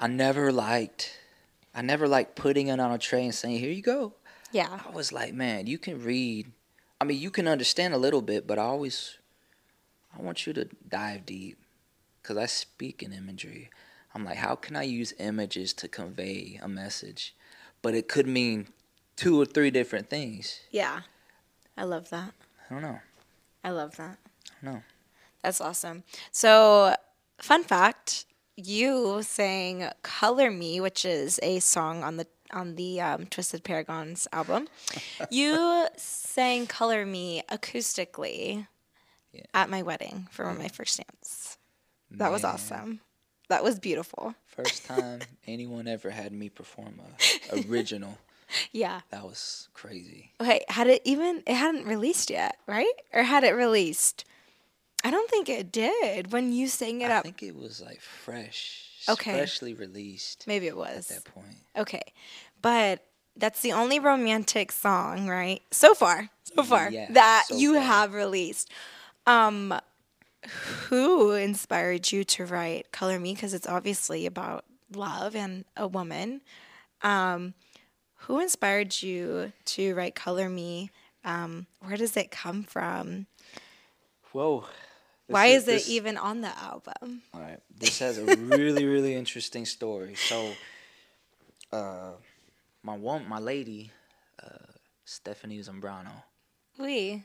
I 0.00 0.06
never 0.06 0.50
liked 0.50 1.18
I 1.72 1.82
never 1.82 2.08
liked 2.08 2.34
putting 2.34 2.66
it 2.66 2.80
on 2.80 2.90
a 2.90 2.98
tray 2.98 3.24
and 3.24 3.34
saying, 3.34 3.60
"Here 3.60 3.70
you 3.70 3.82
go." 3.82 4.14
Yeah. 4.50 4.80
I 4.84 4.90
was 4.90 5.12
like, 5.12 5.32
"Man, 5.34 5.68
you 5.68 5.78
can 5.78 6.02
read. 6.02 6.50
I 7.00 7.04
mean, 7.04 7.20
you 7.20 7.30
can 7.30 7.46
understand 7.46 7.94
a 7.94 7.98
little 7.98 8.22
bit, 8.22 8.46
but 8.46 8.58
I 8.58 8.62
always 8.62 9.18
I 10.16 10.22
want 10.22 10.46
you 10.46 10.52
to 10.54 10.64
dive 10.88 11.26
deep 11.26 11.58
cuz 12.22 12.36
I 12.36 12.46
speak 12.46 13.02
in 13.02 13.12
imagery. 13.12 13.70
I'm 14.14 14.24
like, 14.24 14.38
how 14.38 14.56
can 14.56 14.74
I 14.74 14.82
use 14.82 15.12
images 15.18 15.72
to 15.74 15.86
convey 15.86 16.58
a 16.60 16.66
message? 16.66 17.36
But 17.80 17.94
it 17.94 18.08
could 18.08 18.26
mean 18.26 18.72
two 19.14 19.40
or 19.40 19.44
three 19.44 19.70
different 19.70 20.10
things. 20.10 20.60
Yeah. 20.70 21.02
I 21.76 21.84
love 21.84 22.10
that. 22.10 22.32
I 22.68 22.74
don't 22.74 22.82
know. 22.82 23.00
I 23.62 23.70
love 23.70 23.96
that. 23.96 24.18
No. 24.62 24.82
That's 25.42 25.60
awesome. 25.60 26.02
So, 26.32 26.96
fun 27.38 27.62
fact 27.62 28.24
you 28.66 29.22
sang 29.22 29.90
"Color 30.02 30.50
Me," 30.50 30.80
which 30.80 31.04
is 31.04 31.40
a 31.42 31.60
song 31.60 32.02
on 32.02 32.16
the 32.16 32.26
on 32.52 32.76
the 32.76 33.00
um, 33.00 33.26
Twisted 33.26 33.62
Paragons 33.64 34.26
album. 34.32 34.68
you 35.30 35.86
sang 35.96 36.66
"Color 36.66 37.06
Me" 37.06 37.42
acoustically 37.50 38.66
yeah. 39.32 39.42
at 39.54 39.70
my 39.70 39.82
wedding 39.82 40.28
for 40.30 40.44
one 40.44 40.54
of 40.54 40.60
my 40.60 40.68
first 40.68 40.98
dance. 40.98 41.58
That 42.10 42.24
Man. 42.24 42.32
was 42.32 42.44
awesome. 42.44 43.00
That 43.48 43.64
was 43.64 43.78
beautiful. 43.78 44.34
First 44.46 44.86
time 44.86 45.20
anyone 45.46 45.88
ever 45.88 46.10
had 46.10 46.32
me 46.32 46.48
perform 46.48 47.00
a 47.52 47.68
original. 47.68 48.18
yeah. 48.72 49.00
That 49.10 49.24
was 49.24 49.68
crazy. 49.74 50.32
Okay, 50.40 50.64
had 50.68 50.86
it 50.86 51.02
even 51.04 51.42
it 51.46 51.54
hadn't 51.54 51.86
released 51.86 52.30
yet, 52.30 52.58
right? 52.66 52.92
Or 53.12 53.22
had 53.22 53.44
it 53.44 53.52
released? 53.52 54.24
I 55.04 55.10
don't 55.10 55.30
think 55.30 55.48
it 55.48 55.72
did 55.72 56.32
when 56.32 56.52
you 56.52 56.68
sang 56.68 57.00
it 57.00 57.10
I 57.10 57.16
up. 57.16 57.20
I 57.20 57.22
think 57.22 57.42
it 57.42 57.56
was 57.56 57.80
like 57.80 58.00
fresh. 58.00 58.86
Okay. 59.08 59.32
Freshly 59.38 59.74
released. 59.74 60.44
Maybe 60.46 60.66
it 60.66 60.76
was. 60.76 61.10
At 61.10 61.24
that 61.24 61.32
point. 61.32 61.56
Okay. 61.76 62.02
But 62.60 63.04
that's 63.36 63.62
the 63.62 63.72
only 63.72 63.98
romantic 63.98 64.72
song, 64.72 65.26
right? 65.26 65.62
So 65.70 65.94
far. 65.94 66.28
So 66.54 66.62
far 66.62 66.90
yeah, 66.90 67.06
that 67.12 67.44
so 67.48 67.56
you 67.56 67.74
far. 67.74 67.82
have 67.82 68.14
released. 68.14 68.70
Um 69.26 69.74
who 70.88 71.32
inspired 71.32 72.10
you 72.10 72.24
to 72.24 72.46
write 72.46 72.92
Color 72.92 73.18
Me 73.18 73.34
because 73.34 73.54
it's 73.54 73.66
obviously 73.66 74.26
about 74.26 74.64
love 74.92 75.36
and 75.36 75.64
a 75.76 75.86
woman. 75.86 76.40
Um 77.02 77.54
who 78.24 78.38
inspired 78.40 79.00
you 79.02 79.52
to 79.64 79.94
write 79.94 80.14
Color 80.14 80.50
Me? 80.50 80.90
Um, 81.24 81.66
where 81.80 81.96
does 81.96 82.16
it 82.16 82.30
come 82.30 82.62
from? 82.62 83.26
Whoa, 84.32 84.64
why 85.30 85.46
is, 85.46 85.68
is 85.68 85.88
it 85.88 85.92
even 85.92 86.16
on 86.16 86.40
the 86.40 86.56
album? 86.58 87.22
All 87.32 87.40
right, 87.40 87.60
this 87.78 87.98
has 87.98 88.18
a 88.18 88.24
really 88.36 88.86
really 88.86 89.14
interesting 89.14 89.64
story. 89.64 90.14
So, 90.14 90.52
uh, 91.72 92.12
my 92.82 92.96
one 92.96 93.28
my 93.28 93.38
lady, 93.38 93.90
uh, 94.42 94.72
Stephanie 95.04 95.60
Zambrano. 95.60 96.22
We. 96.78 97.22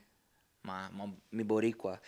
My 0.63 0.87
my 0.95 1.09
mi 1.31 1.43
boricua. 1.43 1.99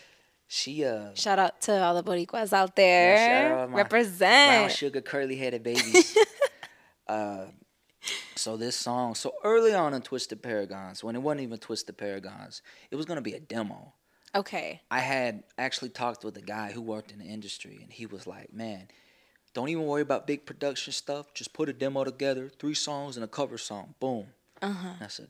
She 0.47 0.86
uh. 0.86 1.13
Shout 1.13 1.39
out 1.39 1.62
to 1.62 1.83
all 1.83 2.01
the 2.01 2.03
boricuas 2.03 2.53
out 2.53 2.75
there. 2.75 3.15
Yeah, 3.15 3.63
out 3.63 3.71
Represent. 3.73 4.65
Brown 4.65 4.69
sugar 4.69 5.01
curly 5.01 5.36
headed 5.36 5.63
babies. 5.63 6.17
uh, 7.07 7.45
so 8.36 8.55
this 8.55 8.75
song, 8.75 9.15
so 9.15 9.33
early 9.43 9.73
on 9.73 9.93
in 9.93 10.01
Twisted 10.01 10.41
Paragons, 10.41 11.03
when 11.03 11.15
it 11.15 11.21
wasn't 11.21 11.41
even 11.41 11.57
Twisted 11.57 11.97
Paragons, 11.97 12.62
it 12.91 12.95
was 12.95 13.05
gonna 13.05 13.21
be 13.21 13.33
a 13.33 13.39
demo. 13.39 13.93
Okay. 14.35 14.81
I 14.91 14.99
had 14.99 15.43
actually 15.57 15.89
talked 15.89 16.23
with 16.23 16.37
a 16.37 16.41
guy 16.41 16.71
who 16.71 16.81
worked 16.81 17.11
in 17.11 17.19
the 17.19 17.25
industry, 17.25 17.79
and 17.81 17.91
he 17.91 18.05
was 18.05 18.27
like, 18.27 18.53
"Man, 18.53 18.87
don't 19.53 19.69
even 19.69 19.85
worry 19.85 20.01
about 20.01 20.27
big 20.27 20.45
production 20.45 20.93
stuff. 20.93 21.33
Just 21.33 21.53
put 21.53 21.69
a 21.69 21.73
demo 21.73 22.03
together, 22.03 22.49
three 22.49 22.73
songs 22.73 23.17
and 23.17 23.23
a 23.23 23.27
cover 23.27 23.57
song. 23.57 23.95
Boom." 23.99 24.27
Uh-huh. 24.61 24.93
I 24.99 25.07
said, 25.07 25.29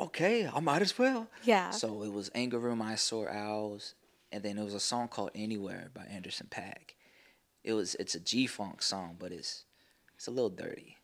"Okay, 0.00 0.48
I 0.48 0.60
might 0.60 0.82
as 0.82 0.98
well." 0.98 1.28
Yeah. 1.44 1.70
So 1.70 2.02
it 2.02 2.12
was 2.12 2.30
Anger 2.34 2.58
Room, 2.58 2.80
Eyesore 2.80 3.30
Owls, 3.30 3.94
and 4.30 4.42
then 4.42 4.58
it 4.58 4.64
was 4.64 4.74
a 4.74 4.80
song 4.80 5.08
called 5.08 5.30
Anywhere 5.34 5.90
by 5.94 6.04
Anderson 6.04 6.48
.Paak. 6.50 6.94
It 7.62 7.74
was 7.74 7.94
it's 7.96 8.14
a 8.14 8.20
G 8.20 8.46
funk 8.46 8.82
song, 8.82 9.16
but 9.18 9.30
it's 9.30 9.64
it's 10.16 10.26
a 10.26 10.30
little 10.30 10.50
dirty. 10.50 10.96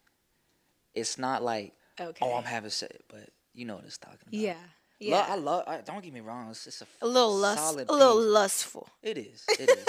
It's 0.95 1.19
not 1.19 1.43
like 1.43 1.75
okay. 2.01 2.25
oh 2.25 2.35
I'm 2.35 2.45
having 2.45 2.71
sex, 2.71 2.97
but 3.09 3.31
you 3.53 3.65
know 3.65 3.77
what 3.77 3.85
it's 3.85 3.99
talking 3.99 4.19
about. 4.23 4.35
Yeah. 4.35 4.57
Yeah. 4.99 5.17
Lo- 5.17 5.27
I 5.29 5.35
love. 5.37 5.65
I, 5.67 5.81
don't 5.81 6.03
get 6.03 6.13
me 6.13 6.21
wrong. 6.21 6.49
It's 6.51 6.65
just 6.65 6.83
a, 6.83 6.87
a 7.03 7.07
little 7.07 7.35
lust, 7.35 7.75
a 7.75 7.93
little 7.93 8.21
lustful. 8.21 8.89
It 9.03 9.19
is. 9.19 9.45
It 9.59 9.71
is. 9.71 9.87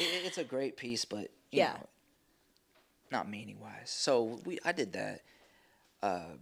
it, 0.00 0.24
it's 0.24 0.38
a 0.38 0.44
great 0.44 0.76
piece, 0.76 1.04
but 1.04 1.28
yeah, 1.50 1.74
know, 1.74 1.86
not 3.10 3.30
meaning 3.30 3.60
wise. 3.60 3.90
So 3.90 4.40
we, 4.44 4.58
I 4.64 4.72
did 4.72 4.94
that, 4.94 5.20
uh, 6.02 6.36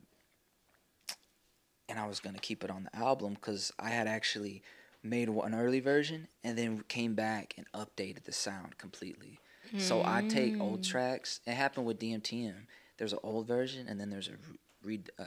and 1.89 1.99
I 1.99 2.07
was 2.07 2.21
gonna 2.21 2.39
keep 2.39 2.65
it 2.65 2.71
on 2.71 2.85
the 2.85 2.97
album 2.97 3.35
because 3.35 3.73
I 3.79 3.91
had 3.91 4.07
actually 4.07 4.63
made 5.03 5.29
an 5.29 5.55
early 5.55 5.81
version 5.81 6.29
and 6.45 6.57
then 6.57 6.85
came 6.89 7.15
back 7.15 7.55
and 7.57 7.67
updated 7.73 8.25
the 8.25 8.33
sound 8.33 8.79
completely. 8.79 9.39
Mm. 9.75 9.81
So 9.81 10.03
I 10.05 10.23
take 10.29 10.61
old 10.61 10.81
mm. 10.81 10.89
tracks. 10.89 11.41
It 11.47 11.55
happened 11.55 11.87
with 11.87 11.99
DMTM. 11.99 12.67
There's 12.99 13.13
an 13.13 13.21
old 13.23 13.47
version 13.47 13.87
and 13.89 13.99
then 13.99 14.11
there's 14.11 14.29
a 14.29 14.37
re, 14.83 15.01
uh, 15.19 15.25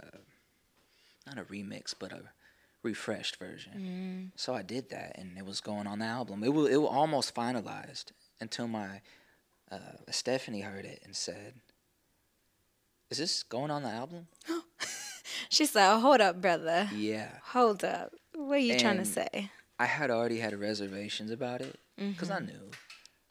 not 1.25 1.37
a 1.37 1.43
remix, 1.43 1.93
but 1.97 2.11
a 2.11 2.21
refreshed 2.81 3.37
version. 3.37 4.31
Mm. 4.35 4.39
So 4.39 4.53
I 4.53 4.61
did 4.61 4.89
that, 4.89 5.17
and 5.17 5.37
it 5.37 5.45
was 5.45 5.61
going 5.61 5.87
on 5.87 5.99
the 5.99 6.05
album. 6.05 6.43
It 6.43 6.53
was 6.53 6.69
it 6.69 6.77
was 6.77 6.89
almost 6.91 7.33
finalized 7.33 8.05
until 8.39 8.67
my 8.67 9.01
uh, 9.71 9.77
Stephanie 10.11 10.61
heard 10.61 10.85
it 10.85 11.01
and 11.03 11.15
said, 11.15 11.55
"Is 13.09 13.17
this 13.17 13.43
going 13.43 13.71
on 13.71 13.83
the 13.83 13.89
album?" 13.89 14.27
she 15.49 15.65
said, 15.65 15.99
"Hold 15.99 16.21
up, 16.21 16.41
brother." 16.41 16.89
Yeah. 16.93 17.29
Hold 17.45 17.83
up. 17.83 18.13
What 18.35 18.55
are 18.55 18.57
you 18.59 18.77
trying 18.79 18.97
to 18.97 19.05
say? 19.05 19.51
I 19.79 19.85
had 19.85 20.11
already 20.11 20.39
had 20.39 20.57
reservations 20.59 21.31
about 21.31 21.61
it 21.61 21.79
because 21.97 22.29
I 22.29 22.39
Mhm. 22.39 22.47
knew, 22.47 22.71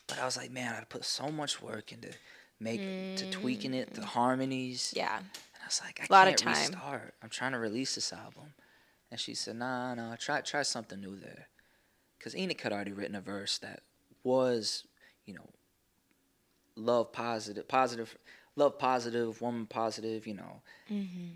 but 0.07 0.18
I 0.18 0.24
was 0.24 0.37
like, 0.37 0.50
man, 0.50 0.74
I 0.74 0.85
put 0.85 1.05
so 1.05 1.28
much 1.31 1.62
work 1.62 1.92
into 1.92 2.11
make 2.61 2.81
to 3.16 3.26
tweaking 3.26 3.74
it, 3.74 3.94
the 3.94 4.05
harmonies. 4.07 4.92
Yeah. 4.96 5.20
Was 5.72 5.80
like, 5.87 6.00
I 6.02 6.14
Lot 6.14 6.28
of 6.28 6.37
can't 6.37 6.54
time. 6.56 6.66
restart. 6.72 7.14
I'm 7.22 7.28
trying 7.30 7.52
to 7.52 7.58
release 7.58 7.94
this 7.94 8.12
album. 8.12 8.54
And 9.11 9.18
she 9.18 9.35
said, 9.35 9.56
Nah, 9.56 9.94
nah, 9.94 10.16
try 10.16 10.40
try 10.42 10.62
something 10.62 11.00
new 11.00 11.16
there. 11.16 11.48
Cause 12.22 12.37
Enoch 12.37 12.61
had 12.61 12.72
already 12.72 12.92
written 12.92 13.14
a 13.16 13.20
verse 13.20 13.58
that 13.58 13.80
was, 14.22 14.85
you 15.24 15.35
know, 15.35 15.48
love 16.76 17.12
positive, 17.12 17.66
positive, 17.68 18.16
love 18.56 18.78
positive, 18.78 19.40
woman 19.40 19.66
positive. 19.66 20.26
You 20.26 20.35
know, 20.35 20.62
Mm-hmm. 20.90 21.26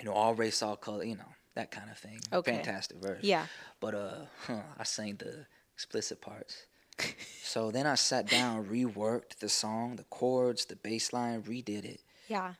you 0.00 0.04
know, 0.04 0.12
all 0.12 0.34
race, 0.34 0.62
all 0.62 0.76
color. 0.76 1.04
You 1.04 1.16
know, 1.16 1.32
that 1.54 1.70
kind 1.70 1.90
of 1.90 1.96
thing. 1.98 2.18
Okay. 2.32 2.52
Fantastic 2.56 2.98
verse. 2.98 3.22
Yeah. 3.22 3.46
But 3.80 3.94
uh, 3.94 4.14
huh, 4.46 4.62
I 4.78 4.84
sang 4.84 5.16
the 5.16 5.46
explicit 5.74 6.20
parts. 6.20 6.66
so 7.42 7.70
then 7.70 7.86
I 7.86 7.94
sat 7.94 8.26
down, 8.28 8.64
reworked 8.66 9.38
the 9.40 9.48
song, 9.48 9.96
the 9.96 10.04
chords, 10.04 10.64
the 10.64 10.76
bass 10.76 11.12
line, 11.12 11.42
redid 11.42 11.84
it, 11.84 12.00
Yeah. 12.28 12.54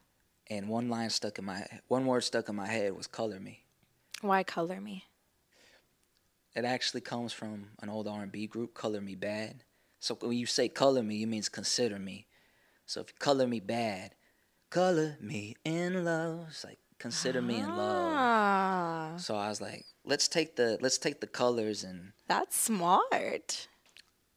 And 0.48 0.68
one 0.68 0.88
line 0.88 1.10
stuck 1.10 1.38
in 1.38 1.44
my 1.44 1.66
one 1.88 2.06
word 2.06 2.22
stuck 2.22 2.48
in 2.48 2.56
my 2.56 2.66
head 2.66 2.96
was 2.96 3.06
"color 3.06 3.40
me." 3.40 3.64
Why 4.20 4.44
color 4.44 4.80
me? 4.80 5.04
It 6.54 6.64
actually 6.64 7.02
comes 7.02 7.32
from 7.34 7.72
an 7.82 7.90
old 7.90 8.08
R&B 8.08 8.46
group, 8.46 8.72
Color 8.72 9.02
Me 9.02 9.14
Badd. 9.14 9.56
So 10.00 10.14
when 10.14 10.32
you 10.38 10.46
say 10.46 10.68
"color 10.68 11.02
me," 11.02 11.22
it 11.22 11.26
means 11.26 11.48
consider 11.50 11.98
me. 11.98 12.26
So 12.86 13.00
if 13.00 13.08
you 13.08 13.14
color 13.18 13.46
me 13.46 13.60
bad, 13.60 14.14
color 14.70 15.18
me 15.20 15.56
in 15.64 16.04
love. 16.04 16.46
It's 16.48 16.64
like 16.64 16.78
consider 16.98 17.42
me 17.42 17.58
in 17.58 17.76
love. 17.76 18.12
Ah, 18.16 19.14
So 19.18 19.34
I 19.36 19.48
was 19.48 19.60
like, 19.60 19.84
let's 20.04 20.28
take 20.28 20.56
the 20.56 20.78
let's 20.80 20.98
take 20.98 21.20
the 21.20 21.26
colors 21.26 21.84
and 21.84 22.12
that's 22.26 22.56
smart. 22.58 23.68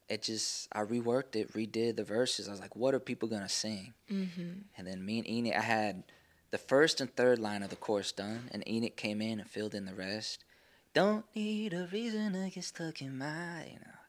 It 0.10 0.24
just 0.24 0.67
I 0.72 0.82
reworked 0.82 1.36
it, 1.36 1.54
redid 1.54 1.95
the 1.98 2.04
verses. 2.04 2.48
I 2.48 2.52
was 2.52 2.60
like, 2.60 2.76
what 2.76 2.93
are 2.93 3.00
people 3.00 3.28
gonna 3.30 3.50
sing? 3.50 3.93
Mm-hmm. 4.12 4.50
And 4.78 4.88
then 4.88 5.06
me 5.06 5.19
and 5.19 5.30
Enoch, 5.30 5.56
I 5.58 5.62
had 5.62 6.04
the 6.52 6.58
first 6.58 7.00
and 7.00 7.15
third 7.15 7.38
line 7.39 7.62
of 7.62 7.69
the 7.69 7.76
chorus 7.76 8.12
done, 8.12 8.50
and 8.52 8.67
Enoch 8.67 8.95
came 8.95 9.22
in 9.22 9.39
and 9.39 9.50
filled 9.50 9.76
in 9.76 9.86
the 9.86 9.93
rest. 9.93 10.43
Don't 10.95 11.26
need 11.36 11.74
a 11.74 11.88
reason 11.91 12.34
to 12.34 12.50
get 12.50 12.63
stuck 12.63 13.02
in 13.04 13.17
my, 13.19 13.65
you 13.65 13.80
know, 13.80 14.00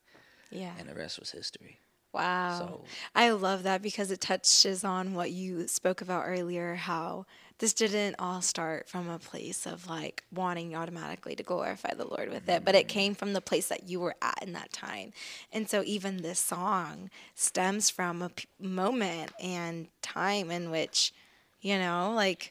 Yeah. 0.50 0.72
and 0.78 0.88
the 0.88 0.94
rest 0.94 1.20
was 1.20 1.30
history. 1.32 1.79
Wow. 2.12 2.58
So 2.58 2.80
I 3.14 3.30
love 3.30 3.62
that 3.62 3.82
because 3.82 4.10
it 4.10 4.20
touches 4.20 4.84
on 4.84 5.14
what 5.14 5.30
you 5.30 5.68
spoke 5.68 6.00
about 6.00 6.24
earlier 6.26 6.74
how 6.74 7.26
this 7.60 7.74
didn't 7.74 8.16
all 8.18 8.40
start 8.40 8.88
from 8.88 9.08
a 9.08 9.18
place 9.18 9.66
of 9.66 9.86
like 9.86 10.24
wanting 10.32 10.74
automatically 10.74 11.36
to 11.36 11.42
glorify 11.42 11.92
the 11.92 12.06
Lord 12.06 12.30
with 12.30 12.48
it, 12.48 12.64
but 12.64 12.74
it 12.74 12.88
mm-hmm. 12.88 12.98
came 12.98 13.14
from 13.14 13.34
the 13.34 13.40
place 13.42 13.68
that 13.68 13.88
you 13.88 14.00
were 14.00 14.16
at 14.22 14.42
in 14.42 14.54
that 14.54 14.72
time. 14.72 15.12
And 15.52 15.68
so 15.68 15.82
even 15.84 16.22
this 16.22 16.40
song 16.40 17.10
stems 17.34 17.90
from 17.90 18.22
a 18.22 18.30
p- 18.30 18.48
moment 18.58 19.32
and 19.38 19.88
time 20.00 20.50
in 20.50 20.70
which, 20.70 21.12
you 21.60 21.78
know, 21.78 22.14
like, 22.14 22.50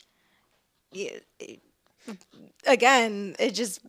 it, 0.93 1.26
it, 1.39 1.60
again, 2.67 3.36
it 3.39 3.56
just 3.56 3.80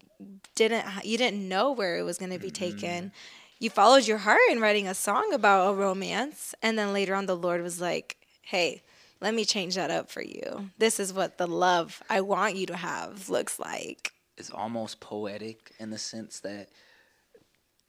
didn't, 0.55 0.87
you 1.05 1.19
didn't 1.19 1.47
know 1.47 1.73
where 1.73 1.99
it 1.99 2.03
was 2.03 2.17
going 2.17 2.33
to 2.33 2.39
be 2.39 2.51
mm-hmm. 2.51 2.79
taken 2.79 3.13
you 3.61 3.71
followed 3.71 4.07
your 4.07 4.19
heart 4.19 4.41
in 4.51 4.59
writing 4.61 4.89
a 4.89 4.95
song 4.95 5.33
about 5.33 5.71
a 5.71 5.75
romance 5.75 6.55
and 6.63 6.79
then 6.79 6.93
later 6.93 7.15
on 7.15 7.27
the 7.27 7.37
lord 7.37 7.63
was 7.63 7.81
like 7.81 8.17
hey 8.43 8.83
let 9.21 9.35
me 9.35 9.45
change 9.45 9.75
that 9.77 9.91
up 9.91 10.11
for 10.11 10.23
you 10.23 10.71
this 10.79 10.99
is 10.99 11.13
what 11.13 11.39
the 11.39 11.47
love 11.47 12.03
i 12.11 12.21
want 12.21 12.57
you 12.57 12.67
to 12.67 12.77
have 12.77 13.29
looks 13.29 13.59
like 13.59 14.13
it's 14.37 14.51
almost 14.51 15.01
poetic 15.01 15.73
in 15.79 15.91
the 15.91 15.99
sense 15.99 16.41
that 16.41 16.69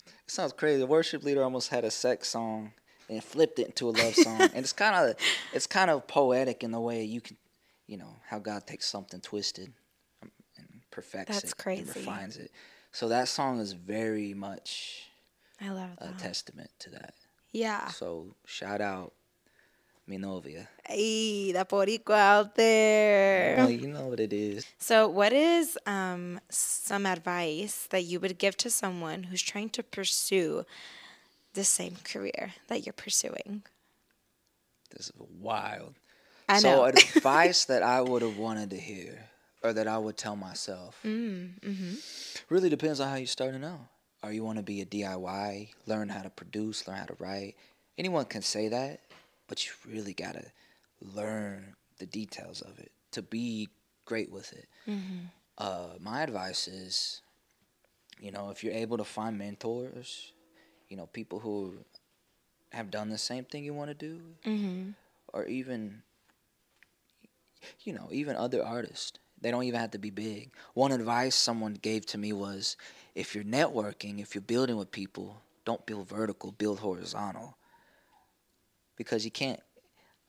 it 0.06 0.30
sounds 0.36 0.54
crazy. 0.54 0.80
The 0.80 0.88
worship 0.88 1.24
leader 1.24 1.44
almost 1.44 1.70
had 1.70 1.84
a 1.84 1.92
sex 1.92 2.30
song 2.30 2.74
and 3.10 3.24
flipped 3.24 3.60
it 3.60 3.68
into 3.68 3.90
a 3.90 3.92
love 3.92 4.16
song, 4.16 4.42
and 4.42 4.58
it's 4.58 4.74
kind 4.74 4.96
of 4.96 5.16
it's 5.54 5.68
kind 5.68 5.90
of 5.90 6.08
poetic 6.08 6.64
in 6.64 6.72
the 6.72 6.80
way 6.80 7.04
you 7.04 7.22
can, 7.22 7.38
you 7.88 7.98
know, 7.98 8.16
how 8.28 8.40
God 8.40 8.66
takes 8.66 8.88
something 8.88 9.20
twisted 9.22 9.74
and 10.22 10.70
perfects 10.90 11.42
That's 11.42 11.52
it, 11.52 11.58
crazy. 11.58 11.82
and 11.84 11.96
refines 11.96 12.38
it. 12.38 12.52
So 12.92 13.08
that 13.10 13.28
song 13.28 13.60
is 13.60 13.74
very 13.74 14.34
much 14.34 15.04
i 15.62 15.69
love 15.69 15.91
a 16.00 16.12
testament 16.13 16.69
to 16.80 16.89
that. 16.89 17.13
yeah 17.52 17.88
So 17.89 18.36
shout 18.45 18.82
out 18.82 19.13
mi 20.08 20.17
novia. 20.17 20.67
hey 20.88 21.52
that 21.54 21.69
boricua 21.69 22.17
out 22.17 22.56
there 22.56 23.56
Well, 23.58 23.69
you 23.69 23.88
know 23.88 24.08
what 24.08 24.19
it 24.19 24.34
is. 24.34 24.65
so 24.80 25.08
what 25.08 25.32
is 25.34 25.78
um, 25.86 26.39
some 26.50 27.06
advice 27.06 27.88
that 27.91 28.04
you 28.04 28.19
would 28.19 28.38
give 28.38 28.58
to 28.58 28.69
someone 28.69 29.24
who's 29.24 29.41
trying 29.41 29.69
to 29.78 29.84
pursue 29.84 30.65
the 31.54 31.63
same 31.63 31.95
career 32.04 32.54
that 32.67 32.86
you're 32.86 32.93
pursuing 33.06 33.62
This 34.89 35.08
is 35.08 35.12
wild. 35.39 35.93
i 36.50 36.56
know. 36.60 36.60
so 36.60 36.86
advice 36.86 37.65
that 37.71 37.84
I 37.84 38.02
would 38.02 38.21
have 38.24 38.38
wanted 38.38 38.69
to 38.71 38.78
hear 38.80 39.30
or 39.63 39.71
that 39.74 39.88
I 39.88 39.97
would 39.97 40.17
tell 40.17 40.36
myself 40.36 40.97
mm, 41.06 41.52
hmm 41.63 41.93
really 42.50 42.69
depends 42.69 43.00
on 43.00 43.08
how 43.10 43.15
you're 43.15 43.28
starting 43.28 43.63
out. 43.63 43.88
Or 44.24 44.32
you 44.32 44.44
want 44.44 44.58
to 44.58 44.64
be 44.64 44.82
a 44.82 44.86
DIY, 44.86 45.70
learn 45.88 46.10
how 46.10 46.22
to 46.22 46.30
produce, 46.30 46.88
learn 46.88 46.98
how 46.98 47.06
to 47.06 47.16
write. 47.20 47.56
Anyone 47.98 48.26
can 48.26 48.42
say 48.44 48.68
that, 48.68 49.00
but 49.48 49.66
you 49.66 49.72
really 49.92 50.14
got 50.14 50.34
to 50.34 50.46
learn 51.02 51.76
the 51.98 52.06
details 52.06 52.62
of 52.62 52.78
it 52.80 52.92
to 53.12 53.22
be 53.22 53.70
great 54.06 54.32
with 54.32 54.54
it. 54.54 54.68
hmm 54.86 55.26
Uh, 55.58 55.94
my 56.00 56.22
advice 56.22 56.68
is, 56.68 57.22
you 58.20 58.32
know, 58.32 58.50
if 58.50 58.64
you're 58.64 58.74
able 58.74 58.98
to 58.98 59.04
find 59.04 59.38
mentors, 59.38 60.32
you 60.90 60.98
know, 60.98 61.08
people 61.08 61.40
who 61.40 61.74
have 62.72 62.90
done 62.90 63.10
the 63.10 63.18
same 63.18 63.44
thing 63.44 63.64
you 63.64 63.74
want 63.74 63.90
to 63.90 63.96
do, 63.96 64.22
hmm 64.44 64.92
or 65.34 65.46
even 65.46 66.04
you 67.84 67.94
know 67.94 68.10
even 68.12 68.36
other 68.36 68.64
artists 68.64 69.20
they 69.42 69.52
don't 69.52 69.64
even 69.64 69.80
have 69.80 69.92
to 69.92 69.98
be 70.00 70.10
big. 70.12 70.52
One 70.74 70.92
advice 70.92 71.36
someone 71.36 71.74
gave 71.74 72.06
to 72.08 72.18
me 72.18 72.32
was 72.34 72.78
if 73.16 73.34
you're 73.36 73.44
networking 73.44 74.22
if 74.22 74.34
you're 74.36 74.42
building 74.42 74.78
with 74.78 74.92
people 74.92 75.42
don't 75.66 75.86
build 75.86 76.08
vertical 76.08 76.52
build 76.52 76.80
horizontal. 76.80 77.58
Because 78.96 79.26
you 79.26 79.32
can't 79.32 79.60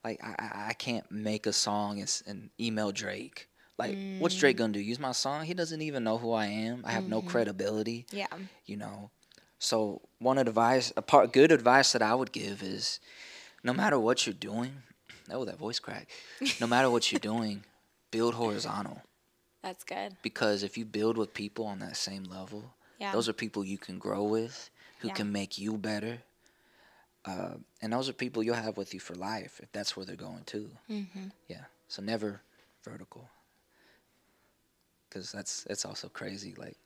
like 0.03 0.19
i, 0.23 0.67
I- 0.69 0.73
can't 0.73 1.09
make 1.11 1.45
a 1.45 1.53
song 1.53 1.99
and, 1.99 2.21
and 2.27 2.49
email 2.59 2.91
drake. 2.91 3.47
Like 3.77 3.97
what's 4.19 4.35
drake 4.37 4.57
gonna 4.57 4.73
do? 4.73 4.79
Use 4.79 4.99
my 4.99 5.11
song? 5.11 5.45
He 5.45 5.53
doesn't 5.53 5.81
even 5.81 6.03
know 6.03 6.17
who 6.17 6.31
i 6.33 6.45
am. 6.47 6.83
I 6.85 6.91
have 6.91 7.07
no 7.07 7.21
Mhm. 7.21 7.27
credibility 7.27 8.05
yeah. 8.11 8.27
you 8.65 8.77
know? 8.77 9.09
So 9.59 10.01
one 10.19 10.37
advice 10.37 10.91
a 10.97 11.01
part 11.01 11.31
good 11.33 11.51
advice 11.51 11.91
that 11.93 12.01
i 12.01 12.13
would 12.15 12.31
give 12.31 12.61
is 12.63 12.99
no 13.63 13.73
matter 13.73 13.97
what 13.99 14.25
you're 14.25 14.33
doing 14.33 14.83
oh 15.31 15.45
that 15.45 15.57
voice 15.57 15.79
crack. 15.79 16.07
No 16.59 16.67
matter 16.67 16.89
what 16.89 17.11
you're 17.11 17.19
doing 17.19 17.63
build 18.17 18.33
horizontal. 18.35 19.01
That's 19.63 19.83
good. 19.83 20.15
Because 20.21 20.63
if 20.63 20.77
you 20.77 20.85
build 20.85 21.17
with 21.17 21.33
people 21.33 21.65
on 21.65 21.79
that 21.79 21.97
same 21.97 22.23
level 22.25 22.63
yeah. 22.99 23.11
those 23.11 23.27
are 23.27 23.33
people 23.33 23.65
you 23.65 23.77
can 23.77 23.97
grow 23.99 24.23
with 24.23 24.69
who 24.99 25.07
Yeah. 25.09 25.15
can 25.15 25.31
make 25.31 25.57
you 25.57 25.77
better. 25.77 26.19
Uh, 27.25 27.55
and 27.81 27.91
those 27.93 28.07
are 28.09 28.13
people 28.13 28.43
you'll 28.43 28.55
have 28.67 28.77
with 28.77 28.93
you 28.93 28.99
for 28.99 29.15
life 29.15 29.59
if 29.63 29.71
that's 29.71 29.95
where 29.95 30.05
they're 30.05 30.15
going 30.29 30.43
too 30.45 30.69
hmm 30.87 31.27
yeah. 31.47 31.65
So 31.87 32.01
never 32.01 32.41
vertical. 32.83 33.29
Because 35.09 35.31
that's 35.31 35.65
it's 35.69 35.85
also 35.85 36.07
crazy 36.09 36.53
like 36.57 36.77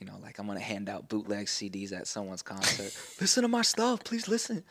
you 0.00 0.06
know 0.06 0.18
like 0.22 0.38
i'm 0.38 0.46
gonna 0.46 0.60
hand 0.60 0.88
out 0.88 1.08
bootleg 1.08 1.46
cds 1.46 1.92
at 1.92 2.06
someone's 2.06 2.42
concert. 2.42 2.92
Listen 3.20 3.42
to 3.42 3.48
my 3.48 3.62
stuff 3.62 4.04
please 4.04 4.28
listen. 4.28 4.64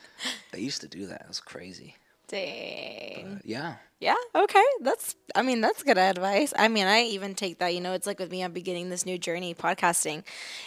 They 0.52 0.60
used 0.62 0.82
to 0.82 0.88
do 0.88 1.08
that. 1.08 1.22
It 1.22 1.28
was 1.28 1.40
crazy 1.40 1.96
Dang. 2.28 3.36
But, 3.36 3.46
yeah 3.46 3.76
Yeah, 4.00 4.16
okay. 4.36 4.64
That's 4.82 5.16
I 5.36 5.42
mean, 5.42 5.62
that's 5.62 5.84
good 5.84 5.98
advice. 5.98 6.54
I 6.58 6.68
mean, 6.68 6.88
I 6.88 7.04
even 7.04 7.36
take 7.36 7.60
that, 7.60 7.74
you 7.74 7.82
know, 7.82 7.94
it's 7.94 8.08
like 8.08 8.20
with 8.20 8.32
me 8.32 8.44
I'm 8.44 8.54
beginning 8.54 8.90
this 8.90 9.06
new 9.06 9.18
journey 9.18 9.54
podcasting. 9.54 10.24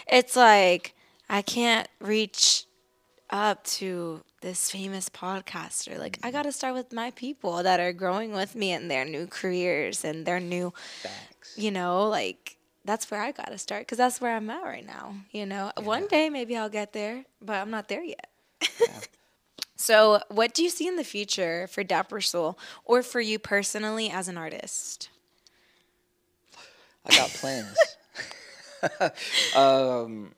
It's 0.07 0.37
like 0.37 0.95
I 1.29 1.43
can't 1.43 1.89
reach 2.01 2.65
up 3.31 3.65
to 3.65 4.23
this 4.41 4.71
famous 4.71 5.09
podcaster. 5.09 5.99
Like 5.99 6.19
I 6.23 6.29
mm-hmm. 6.29 6.37
got 6.37 6.43
to 6.45 6.53
start 6.53 6.75
with 6.75 6.93
my 6.93 7.11
people 7.13 7.63
that 7.63 7.81
are 7.81 7.93
growing 7.93 8.33
with 8.33 8.55
me 8.55 8.73
in 8.73 8.89
their 8.89 9.05
new 9.05 9.27
careers 9.27 10.05
and 10.05 10.25
their 10.25 10.41
new, 10.41 10.73
facts 11.03 11.55
you 11.57 11.71
know, 11.71 12.09
like 12.09 12.57
that's 12.85 13.11
where 13.11 13.21
I 13.21 13.33
got 13.33 13.49
to 13.49 13.59
start 13.59 13.87
cuz 13.87 13.99
that's 13.99 14.21
where 14.21 14.35
I'm 14.35 14.49
at 14.51 14.63
right 14.63 14.87
now, 14.87 15.15
you 15.31 15.45
know. 15.45 15.73
One 15.77 16.07
day 16.07 16.31
maybe 16.31 16.57
I'll 16.57 16.71
get 16.71 16.93
there, 16.93 17.25
but 17.41 17.57
I'm 17.57 17.71
not 17.71 17.89
there 17.89 18.03
yet. 18.03 18.29
Yeah. 18.81 19.01
So, 19.77 20.21
what 20.29 20.55
do 20.55 20.63
you 20.63 20.71
see 20.71 20.87
in 20.87 20.97
the 20.97 21.05
future 21.05 21.67
for 21.69 21.83
DapperSol 21.85 22.57
or 22.85 23.03
for 23.03 23.21
you 23.21 23.39
personally 23.39 24.11
as 24.11 24.29
an 24.29 24.37
artist? 24.37 25.09
i 27.05 27.13
got 27.13 27.33
plans 27.35 27.97
um 29.55 30.35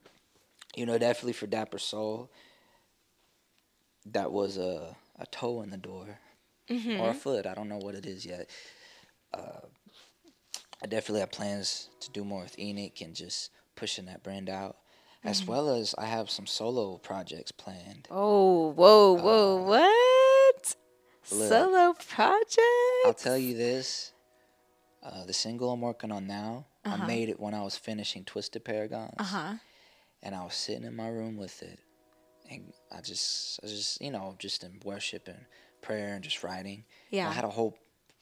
you 0.75 0.85
know 0.85 0.97
definitely 0.97 1.33
for 1.33 1.47
DapperSol 1.47 2.29
that 4.05 4.31
was 4.31 4.57
a, 4.57 4.95
a 5.19 5.25
toe 5.27 5.61
in 5.61 5.69
the 5.69 5.77
door 5.77 6.19
Mm-hmm. 6.69 6.97
or 6.97 7.09
a 7.11 7.13
foot. 7.13 7.45
I 7.45 7.53
don't 7.53 7.69
know 7.69 7.77
what 7.77 7.95
it 7.95 8.05
is 8.05 8.25
yet. 8.25 8.49
Uh, 9.33 9.61
I 10.83 10.87
definitely 10.87 11.21
have 11.21 11.31
plans 11.31 11.89
to 12.01 12.11
do 12.11 12.23
more 12.25 12.41
with 12.43 12.57
Enoch 12.59 13.01
and 13.01 13.15
just 13.15 13.51
pushing 13.75 14.05
that 14.05 14.23
brand 14.23 14.49
out, 14.49 14.77
as 15.23 15.41
Mm-hmm. 15.41 15.51
well 15.51 15.69
as 15.75 15.93
I 15.97 16.05
have 16.05 16.29
some 16.29 16.47
solo 16.47 16.97
projects 16.97 17.51
planned. 17.51 18.07
Oh, 18.09 18.71
whoa, 18.71 19.13
whoa, 19.13 19.63
what? 19.63 20.75
look. 21.31 21.49
Solo 21.49 21.93
project? 21.93 22.59
I'll 23.05 23.13
tell 23.13 23.37
you 23.37 23.55
this: 23.55 24.13
uh, 25.03 25.25
the 25.25 25.33
single 25.33 25.71
I'm 25.71 25.81
working 25.81 26.11
on 26.11 26.27
now, 26.27 26.65
I 26.85 26.97
made 26.97 27.29
it 27.29 27.39
when 27.39 27.53
I 27.53 27.61
was 27.63 27.77
finishing 27.77 28.23
Twisted 28.25 28.65
Paragons, 28.65 29.13
Uh 29.19 29.23
huh. 29.23 29.53
and 30.23 30.35
I 30.35 30.43
was 30.43 30.55
sitting 30.55 30.83
in 30.83 30.95
my 30.95 31.07
room 31.07 31.37
with 31.37 31.61
it, 31.63 31.79
and 32.49 32.73
I 32.91 33.01
just, 33.01 33.59
I 33.63 33.67
just, 33.67 34.01
you 34.01 34.11
know, 34.11 34.35
just 34.39 34.63
in 34.63 34.79
worship 34.83 35.27
and 35.27 35.45
prayer 35.81 36.13
and 36.15 36.23
just 36.23 36.43
writing. 36.43 36.83
And 37.11 37.17
Yeah. 37.17 37.29
I 37.29 37.33
had 37.33 37.45
a 37.45 37.49
whole 37.49 37.77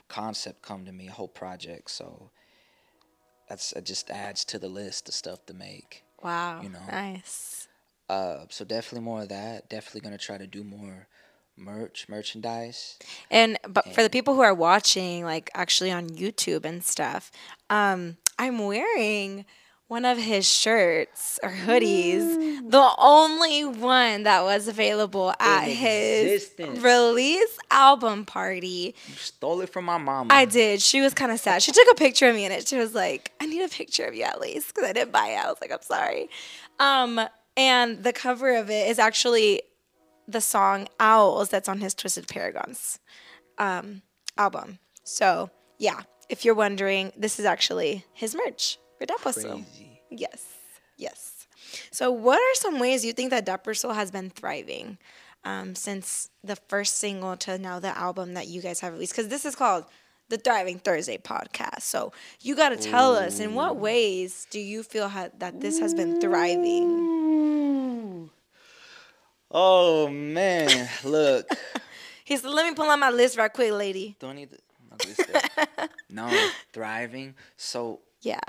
concept 0.09 0.62
come 0.62 0.85
to 0.85 0.91
me, 0.91 1.07
a 1.07 1.12
whole 1.12 1.27
project. 1.29 1.91
So 1.91 2.31
that's 3.47 3.71
it. 3.73 3.85
Just 3.85 4.09
adds 4.09 4.43
to 4.45 4.59
the 4.59 4.67
list 4.69 5.07
of 5.07 5.13
stuff 5.15 5.45
to 5.47 5.53
make. 5.53 6.03
Wow. 6.21 6.62
you 6.62 6.69
know. 6.69 6.79
Nice. 6.91 7.67
Uh, 8.10 8.45
so 8.49 8.65
definitely 8.65 9.05
more 9.05 9.21
of 9.21 9.29
that. 9.29 9.69
Definitely 9.69 10.01
gonna 10.01 10.17
try 10.17 10.38
to 10.38 10.47
do 10.47 10.63
more 10.63 11.08
merch, 11.55 12.08
merchandise. 12.10 12.97
And 13.29 13.60
but 13.67 13.93
for 13.93 14.01
the 14.01 14.10
people 14.10 14.34
who 14.34 14.41
are 14.41 14.53
watching, 14.53 15.23
like 15.23 15.51
actually 15.53 15.91
on 15.91 16.10
YouTube 16.10 16.65
and 16.65 16.84
stuff, 16.84 17.32
um, 17.69 18.17
I'm 18.38 18.60
wearing 18.60 19.45
one 19.89 20.06
of 20.06 20.19
his 20.19 20.47
shirts 20.47 21.39
or 21.41 21.49
hoodies, 21.49 22.69
the 22.69 22.93
only 22.99 23.65
one 23.65 24.21
that 24.21 24.43
was 24.43 24.67
available 24.67 25.34
at 25.39 25.63
his 25.63 26.43
existence. 26.43 26.80
release 26.80 27.58
album 27.71 28.23
party. 28.23 28.93
You 29.08 29.15
stole 29.15 29.62
it 29.62 29.69
from 29.69 29.86
my 29.86 29.97
mama. 29.97 30.32
I 30.32 30.45
did. 30.45 30.80
She 30.80 31.02
was 31.02 31.15
kind 31.15 31.32
of 31.32 31.39
sad. 31.39 31.63
She 31.63 31.71
took 31.71 31.88
a 31.91 31.95
picture 31.95 32.30
of 32.30 32.36
me 32.36 32.45
in 32.45 32.52
it. 32.52 32.67
She 32.67 32.78
was 32.78 32.93
like, 32.93 33.32
"I 33.41 33.47
need 33.47 33.63
a 33.63 33.67
picture 33.67 34.06
of 34.06 34.13
you 34.13 34.23
at 34.23 34.39
least," 34.39 34.67
because 34.75 34.88
I 34.88 34.93
didn't 34.93 35.12
buy 35.12 35.30
it. 35.30 35.43
I 35.43 35.47
was 35.47 35.58
like, 35.60 35.71
"I'm 35.71 35.82
sorry." 35.82 36.30
Um, 36.80 37.19
and 37.58 38.04
the 38.04 38.13
cover 38.13 38.56
of 38.56 38.69
it 38.69 38.89
is 38.89 38.99
actually 38.99 39.63
the 40.28 40.39
song 40.39 40.88
"Owls" 40.99 41.49
that's 41.49 41.67
on 41.67 41.80
his 41.80 41.95
Twisted 41.95 42.28
Paragons 42.28 42.99
um, 43.58 44.04
album. 44.38 44.78
So 45.04 45.49
yeah, 45.80 46.02
if 46.30 46.45
you're 46.45 46.54
wondering, 46.54 47.12
this 47.17 47.39
is 47.39 47.45
actually 47.45 48.06
his 48.13 48.36
merch 48.36 48.78
for. 49.07 49.31
Yes, 50.09 50.45
yes. 50.97 51.47
So, 51.91 52.12
what 52.12 52.39
are 52.39 52.55
some 52.55 52.79
ways 52.79 53.05
you 53.05 53.13
think 53.13 53.29
that 53.31 53.45
DapperSol 53.45 53.95
has 53.95 54.12
been 54.12 54.29
thriving 54.29 54.97
um, 55.43 55.75
since 55.75 56.29
the 56.43 56.55
first 56.55 56.97
single 56.97 57.35
to 57.38 57.57
now 57.57 57.79
the 57.79 57.95
album 57.97 58.33
that 58.33 58.47
you 58.47 58.62
guys 58.62 58.79
have 58.79 58.93
released? 58.93 59.13
Because 59.13 59.27
this 59.27 59.45
is 59.45 59.55
called 59.55 59.85
the 60.29 60.38
Thriving 60.38 60.79
Thursday 60.79 61.17
podcast. 61.17 61.81
So, 61.81 62.12
you 62.41 62.55
got 62.55 62.69
to 62.69 62.77
tell 62.77 63.15
us 63.15 63.39
in 63.39 63.53
what 63.53 63.77
ways 63.77 64.47
do 64.49 64.59
you 64.59 64.83
feel 64.83 65.09
ha- 65.09 65.29
that 65.38 65.62
this 65.62 65.79
has 65.79 65.93
been 65.93 66.19
thriving? 66.21 68.29
Oh 69.51 70.07
man, 70.09 70.89
look. 71.03 71.47
He 72.23 72.38
said, 72.38 72.51
"Let 72.51 72.67
me 72.67 72.75
pull 72.75 72.89
out 72.89 72.99
my 72.99 73.09
list 73.09 73.38
right 73.38 73.51
quick, 73.51 73.71
lady." 73.71 74.15
Don't 74.19 74.35
need 74.35 74.51
the. 74.51 74.59
not 74.89 74.99
this 74.99 75.17
guy. 75.17 75.88
no, 76.09 76.49
thriving. 76.73 77.35
So. 77.57 78.01
Yeah, 78.21 78.39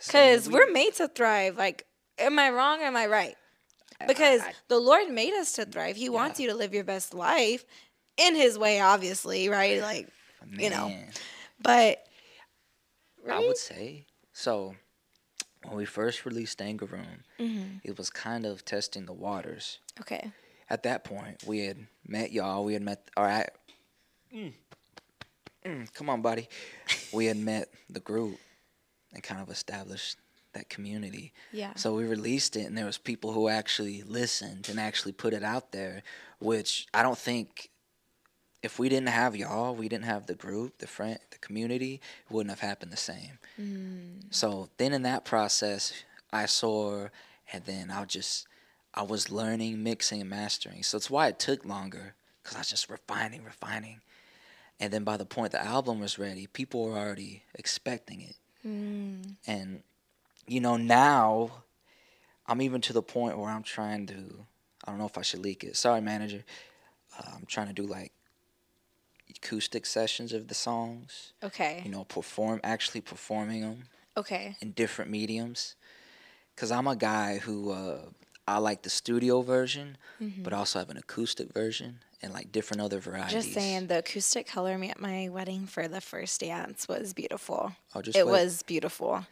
so 0.00 0.12
because 0.12 0.48
we- 0.48 0.54
we're 0.54 0.70
made 0.72 0.94
to 0.94 1.08
thrive. 1.08 1.56
Like, 1.56 1.86
am 2.18 2.38
I 2.38 2.50
wrong? 2.50 2.80
Or 2.80 2.84
am 2.84 2.96
I 2.96 3.06
right? 3.06 3.36
Because 4.08 4.40
I- 4.42 4.52
the 4.68 4.78
Lord 4.78 5.08
made 5.10 5.32
us 5.34 5.52
to 5.52 5.64
thrive. 5.64 5.96
He 5.96 6.08
wants 6.08 6.40
you 6.40 6.48
to 6.48 6.54
live 6.54 6.74
your 6.74 6.84
best 6.84 7.14
life 7.14 7.64
in 8.16 8.34
His 8.34 8.58
way, 8.58 8.80
obviously, 8.80 9.48
right? 9.48 9.80
Like, 9.80 10.08
you 10.50 10.68
know, 10.70 10.88
man, 10.88 11.12
but 11.60 12.06
I 13.30 13.38
would 13.38 13.56
say 13.56 14.06
so. 14.32 14.74
When 15.62 15.76
we 15.76 15.86
first 15.86 16.26
released 16.26 16.60
Anger 16.60 16.84
Room, 16.84 17.24
Mm-hmm. 17.38 17.78
it 17.84 17.96
was 17.96 18.10
kind 18.10 18.44
of 18.44 18.64
testing 18.66 19.06
the 19.06 19.14
waters. 19.14 19.78
okay, 20.00 20.30
At 20.68 20.82
that 20.82 21.04
point, 21.04 21.42
we 21.46 21.60
had 21.60 21.86
met 22.06 22.32
y'all. 22.32 22.64
We 22.64 22.72
had 22.74 22.82
met. 22.82 23.08
All 23.16 23.24
right. 23.24 23.48
Mm. 24.34 24.52
Mm, 25.64 25.92
come 25.94 26.10
on, 26.10 26.20
buddy. 26.20 26.48
We 27.12 27.26
had 27.26 27.38
met 27.38 27.68
the 27.88 28.00
group 28.00 28.38
and 29.14 29.22
kind 29.22 29.40
of 29.40 29.50
established 29.50 30.18
that 30.52 30.68
community. 30.68 31.32
yeah, 31.52 31.72
So 31.74 31.94
we 31.94 32.04
released 32.04 32.56
it, 32.56 32.66
and 32.66 32.78
there 32.78 32.86
was 32.86 32.98
people 32.98 33.32
who 33.32 33.48
actually 33.48 34.02
listened 34.02 34.68
and 34.68 34.78
actually 34.78 35.12
put 35.12 35.32
it 35.32 35.42
out 35.42 35.72
there, 35.72 36.02
which 36.38 36.86
I 36.94 37.02
don't 37.02 37.18
think. 37.18 37.70
If 38.62 38.78
we 38.78 38.88
didn't 38.88 39.10
have 39.10 39.36
y'all, 39.36 39.74
we 39.74 39.90
didn't 39.90 40.06
have 40.06 40.24
the 40.24 40.34
group, 40.34 40.78
the 40.78 40.86
friend, 40.86 41.18
the 41.30 41.36
community, 41.36 41.94
it 41.96 42.32
wouldn't 42.32 42.48
have 42.50 42.60
happened 42.60 42.92
the 42.92 42.96
same. 42.96 43.38
Mm. 43.60 44.22
So 44.30 44.70
then 44.78 44.94
in 44.94 45.02
that 45.02 45.26
process, 45.26 45.92
I 46.32 46.46
saw, 46.46 47.08
and 47.52 47.62
then 47.66 47.90
I 47.90 48.02
just, 48.06 48.46
I 48.94 49.02
was 49.02 49.30
learning, 49.30 49.82
mixing, 49.82 50.22
and 50.22 50.30
mastering. 50.30 50.82
So 50.82 50.96
it's 50.96 51.10
why 51.10 51.28
it 51.28 51.38
took 51.38 51.66
longer, 51.66 52.14
because 52.42 52.56
I 52.56 52.60
was 52.60 52.70
just 52.70 52.88
refining, 52.88 53.44
refining. 53.44 54.00
And 54.80 54.90
then 54.90 55.04
by 55.04 55.18
the 55.18 55.26
point 55.26 55.52
the 55.52 55.62
album 55.62 56.00
was 56.00 56.18
ready, 56.18 56.46
people 56.46 56.86
were 56.86 56.96
already 56.96 57.42
expecting 57.54 58.22
it. 58.22 58.36
And, 58.64 59.82
you 60.46 60.60
know, 60.60 60.76
now 60.76 61.50
I'm 62.46 62.62
even 62.62 62.80
to 62.82 62.92
the 62.92 63.02
point 63.02 63.38
where 63.38 63.50
I'm 63.50 63.62
trying 63.62 64.06
to, 64.06 64.46
I 64.84 64.90
don't 64.90 64.98
know 64.98 65.06
if 65.06 65.18
I 65.18 65.22
should 65.22 65.40
leak 65.40 65.64
it. 65.64 65.76
Sorry, 65.76 66.00
manager. 66.00 66.44
Uh, 67.18 67.30
I'm 67.36 67.46
trying 67.46 67.68
to 67.68 67.72
do 67.72 67.84
like 67.84 68.12
acoustic 69.30 69.86
sessions 69.86 70.32
of 70.32 70.48
the 70.48 70.54
songs, 70.54 71.32
okay, 71.42 71.82
you 71.84 71.90
know, 71.90 72.04
perform, 72.04 72.60
actually 72.62 73.00
performing 73.00 73.62
them 73.62 73.84
okay, 74.16 74.56
in 74.60 74.72
different 74.72 75.10
mediums. 75.10 75.74
Cause 76.56 76.70
I'm 76.70 76.86
a 76.86 76.94
guy 76.94 77.38
who 77.38 77.72
uh, 77.72 77.98
I 78.46 78.58
like 78.58 78.82
the 78.82 78.90
studio 78.90 79.42
version, 79.42 79.96
but 80.42 80.52
also 80.52 80.78
have 80.78 80.90
an 80.90 80.96
acoustic 80.96 81.52
version 81.52 82.00
and 82.24 82.32
like 82.32 82.50
different 82.50 82.80
other 82.80 82.98
varieties. 82.98 83.32
Just 83.32 83.52
saying, 83.52 83.86
the 83.86 83.98
acoustic 83.98 84.46
color 84.46 84.76
me 84.78 84.90
at 84.90 85.00
my 85.00 85.28
wedding 85.28 85.66
for 85.66 85.86
the 85.86 86.00
first 86.00 86.40
dance 86.40 86.88
was 86.88 87.12
beautiful. 87.12 87.72
Oh, 87.94 88.02
just 88.02 88.16
it 88.16 88.26
wait. 88.26 88.32
was 88.32 88.62
beautiful. 88.62 89.26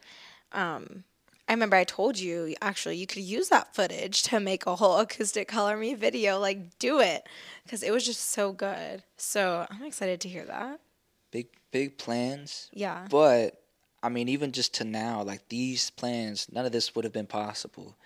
Um, 0.53 1.05
I 1.49 1.53
remember 1.55 1.77
I 1.77 1.85
told 1.85 2.19
you 2.19 2.55
actually 2.63 2.97
you 2.99 3.07
could 3.07 3.23
use 3.23 3.49
that 3.49 3.75
footage 3.75 4.23
to 4.25 4.39
make 4.39 4.67
a 4.67 4.77
whole 4.77 4.99
acoustic 4.99 5.49
color 5.49 5.77
me 5.77 5.95
video. 5.95 6.39
Like, 6.39 6.79
do 6.79 7.01
it 7.01 7.27
because 7.65 7.83
it 7.83 7.91
was 7.91 8.07
just 8.07 8.31
so 8.31 8.53
good. 8.53 9.03
So 9.17 9.67
I'm 9.69 9.83
excited 9.85 10.21
to 10.21 10.29
hear 10.29 10.45
that. 10.45 10.81
big 11.33 11.49
big 11.73 11.99
plans. 11.99 12.71
Yeah. 12.73 13.07
But 13.11 13.61
I 14.03 14.09
mean, 14.09 14.29
even 14.29 14.53
just 14.53 14.75
to 14.75 14.85
now, 14.85 15.23
like 15.23 15.49
these 15.49 15.91
plans, 15.91 16.47
none 16.53 16.65
of 16.67 16.73
this 16.73 16.95
would 16.95 17.05
have 17.05 17.13
been 17.13 17.27
possible 17.27 17.97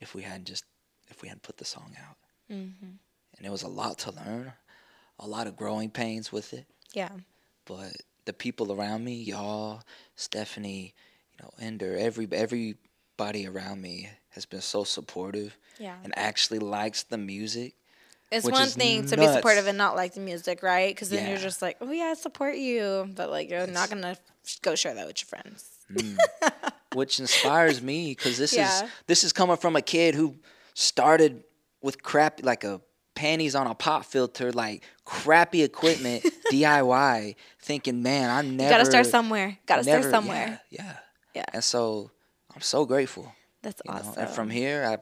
if 0.00 0.14
we 0.14 0.22
hadn't 0.22 0.46
just 0.46 0.64
if 1.08 1.22
we 1.22 1.28
hadn't 1.28 1.42
put 1.42 1.56
the 1.56 1.64
song 1.64 1.96
out. 2.06 2.16
Mm-hmm. 2.52 2.96
And 3.36 3.46
it 3.46 3.50
was 3.50 3.62
a 3.62 3.68
lot 3.68 3.98
to 4.00 4.12
learn, 4.12 4.52
a 5.18 5.26
lot 5.26 5.46
of 5.46 5.56
growing 5.56 5.90
pains 5.90 6.32
with 6.32 6.52
it. 6.52 6.66
Yeah. 6.92 7.10
But 7.66 7.92
the 8.24 8.32
people 8.32 8.72
around 8.72 9.04
me, 9.04 9.14
y'all, 9.14 9.82
Stephanie, 10.16 10.94
you 11.32 11.44
know, 11.44 11.50
Ender, 11.60 11.96
every 11.96 12.28
everybody 12.32 13.46
around 13.46 13.80
me 13.80 14.08
has 14.30 14.46
been 14.46 14.60
so 14.60 14.84
supportive 14.84 15.56
Yeah. 15.78 15.96
and 16.04 16.16
actually 16.16 16.58
likes 16.58 17.02
the 17.04 17.18
music. 17.18 17.74
It's 18.32 18.44
one 18.46 18.66
thing 18.68 19.06
to 19.06 19.16
be 19.16 19.26
supportive 19.26 19.66
and 19.68 19.78
not 19.78 19.94
like 19.94 20.14
the 20.14 20.20
music, 20.20 20.62
right? 20.62 20.92
Because 20.94 21.10
then 21.10 21.28
you're 21.28 21.38
just 21.38 21.62
like, 21.62 21.76
oh 21.80 21.90
yeah, 21.92 22.04
I 22.06 22.14
support 22.14 22.56
you, 22.56 23.08
but 23.14 23.30
like 23.30 23.48
you're 23.50 23.66
not 23.66 23.90
gonna 23.90 24.16
go 24.62 24.74
share 24.74 24.94
that 24.94 25.06
with 25.06 25.20
your 25.22 25.26
friends. 25.28 25.68
Mm. 25.92 26.18
which 26.94 27.20
inspires 27.20 27.82
me 27.82 28.12
because 28.12 28.38
this 28.38 28.52
Yeah. 28.56 28.84
is 28.84 28.90
this 29.06 29.22
is 29.24 29.32
coming 29.32 29.56
from 29.56 29.76
a 29.76 29.82
kid 29.82 30.14
who 30.14 30.34
started 30.72 31.44
with 31.82 32.02
crap 32.02 32.40
like 32.42 32.64
a 32.64 32.80
panties 33.14 33.54
on 33.54 33.66
a 33.66 33.74
pop 33.74 34.04
filter, 34.04 34.52
like 34.52 34.82
crappy 35.04 35.62
equipment, 35.62 36.24
DIY, 36.52 37.36
thinking, 37.60 38.02
man, 38.02 38.30
I 38.30 38.42
never 38.42 38.70
Gotta 38.70 38.84
start 38.86 39.06
somewhere. 39.06 39.58
Gotta 39.66 39.84
never- 39.84 40.02
start 40.02 40.12
somewhere. 40.14 40.60
Yeah, 40.70 40.82
yeah, 40.84 40.96
Yeah. 41.34 41.44
And 41.52 41.64
so 41.64 42.10
I'm 42.54 42.60
so 42.60 42.84
grateful. 42.84 43.32
That's 43.62 43.80
You 43.84 43.92
know? 43.92 43.98
awesome. 44.00 44.14
And 44.22 44.30
from 44.30 44.50
here, 44.50 44.84
I 44.84 44.98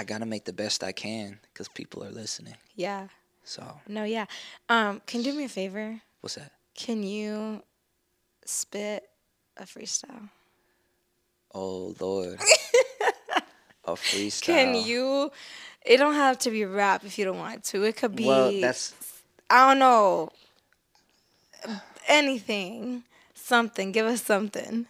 I 0.00 0.04
gotta 0.04 0.26
make 0.26 0.44
the 0.44 0.52
best 0.52 0.82
I 0.82 0.92
can 0.92 1.38
because 1.52 1.68
people 1.68 2.02
are 2.04 2.10
listening. 2.10 2.54
yeah. 2.74 3.08
So 3.46 3.62
No, 3.88 4.04
yeah. 4.04 4.24
Um, 4.70 5.02
can 5.06 5.20
you 5.22 5.30
do 5.32 5.36
me 5.38 5.44
a 5.44 5.48
favor? 5.48 6.00
what's 6.22 6.36
that? 6.36 6.50
Can 6.74 7.02
you 7.02 7.62
spit 8.46 9.04
a 9.58 9.64
freestyle? 9.64 10.30
Oh 11.54 11.94
Lord, 12.00 12.40
a 13.84 13.92
freestyle. 13.92 14.42
Can 14.42 14.74
you? 14.74 15.30
It 15.84 15.98
don't 15.98 16.14
have 16.14 16.38
to 16.40 16.50
be 16.50 16.64
rap 16.64 17.04
if 17.04 17.18
you 17.18 17.24
don't 17.26 17.38
want 17.38 17.64
to. 17.64 17.82
It 17.84 17.96
could 17.96 18.16
be. 18.16 18.24
Well, 18.26 18.52
that's 18.60 18.94
I 19.50 19.68
don't 19.68 19.78
know. 19.78 20.30
Anything, 22.08 23.04
something. 23.34 23.92
Give 23.92 24.06
us 24.06 24.22
something. 24.22 24.86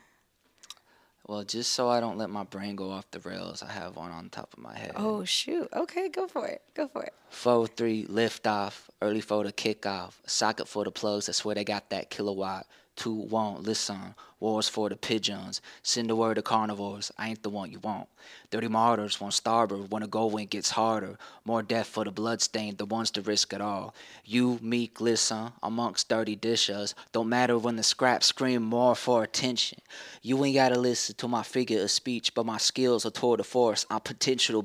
well, 1.26 1.44
just 1.44 1.72
so 1.72 1.88
I 1.88 2.00
don't 2.00 2.18
let 2.18 2.28
my 2.30 2.44
brain 2.44 2.74
go 2.76 2.90
off 2.90 3.08
the 3.12 3.20
rails. 3.20 3.62
I 3.62 3.70
have 3.72 3.96
one 3.96 4.10
on 4.10 4.28
top 4.30 4.52
of 4.52 4.58
my 4.58 4.76
head. 4.76 4.92
Oh 4.96 5.24
shoot. 5.24 5.68
Okay, 5.72 6.08
go 6.08 6.26
for 6.26 6.46
it. 6.46 6.62
Go 6.74 6.88
for 6.88 7.02
it. 7.04 7.12
Four 7.30 7.66
three 7.66 8.06
lift 8.08 8.46
off, 8.46 8.90
early 9.00 9.20
for 9.20 9.44
the 9.44 9.52
kickoff, 9.52 10.14
socket 10.26 10.68
for 10.68 10.84
the 10.84 10.90
plugs. 10.90 11.28
I 11.28 11.32
swear 11.32 11.54
they 11.54 11.64
got 11.64 11.90
that 11.90 12.10
kilowatt. 12.10 12.66
Two 12.96 13.14
won't 13.14 13.62
listen. 13.62 14.14
Wars 14.40 14.68
for 14.68 14.88
the 14.88 14.96
pigeons. 14.96 15.60
Send 15.82 16.10
the 16.10 16.16
word 16.16 16.34
to 16.34 16.42
carnivores. 16.42 17.10
I 17.16 17.30
ain't 17.30 17.42
the 17.42 17.50
one 17.50 17.70
you 17.70 17.78
want. 17.78 18.08
Thirty 18.50 18.68
martyrs 18.68 19.20
want 19.20 19.34
starboard 19.34 19.90
when 19.90 20.02
a 20.02 20.06
going 20.06 20.46
gets 20.46 20.70
harder. 20.70 21.18
More 21.44 21.62
death 21.62 21.86
for 21.86 22.04
the 22.04 22.10
bloodstained, 22.10 22.78
the 22.78 22.86
ones 22.86 23.10
to 23.12 23.22
risk 23.22 23.52
it 23.52 23.60
all. 23.60 23.94
You, 24.24 24.58
me, 24.62 24.90
glisten 24.92 25.52
amongst 25.62 26.08
dirty 26.08 26.36
dishes. 26.36 26.94
Don't 27.12 27.28
matter 27.28 27.58
when 27.58 27.76
the 27.76 27.82
scraps 27.82 28.26
scream 28.26 28.62
more 28.62 28.94
for 28.94 29.22
attention. 29.22 29.80
You 30.22 30.44
ain't 30.44 30.54
gotta 30.54 30.78
listen 30.78 31.16
to 31.16 31.28
my 31.28 31.42
figure 31.42 31.82
of 31.82 31.90
speech, 31.90 32.34
but 32.34 32.46
my 32.46 32.58
skills 32.58 33.04
are 33.04 33.10
toward 33.10 33.40
the 33.40 33.44
force. 33.44 33.86
I'm 33.90 34.00
potential 34.00 34.64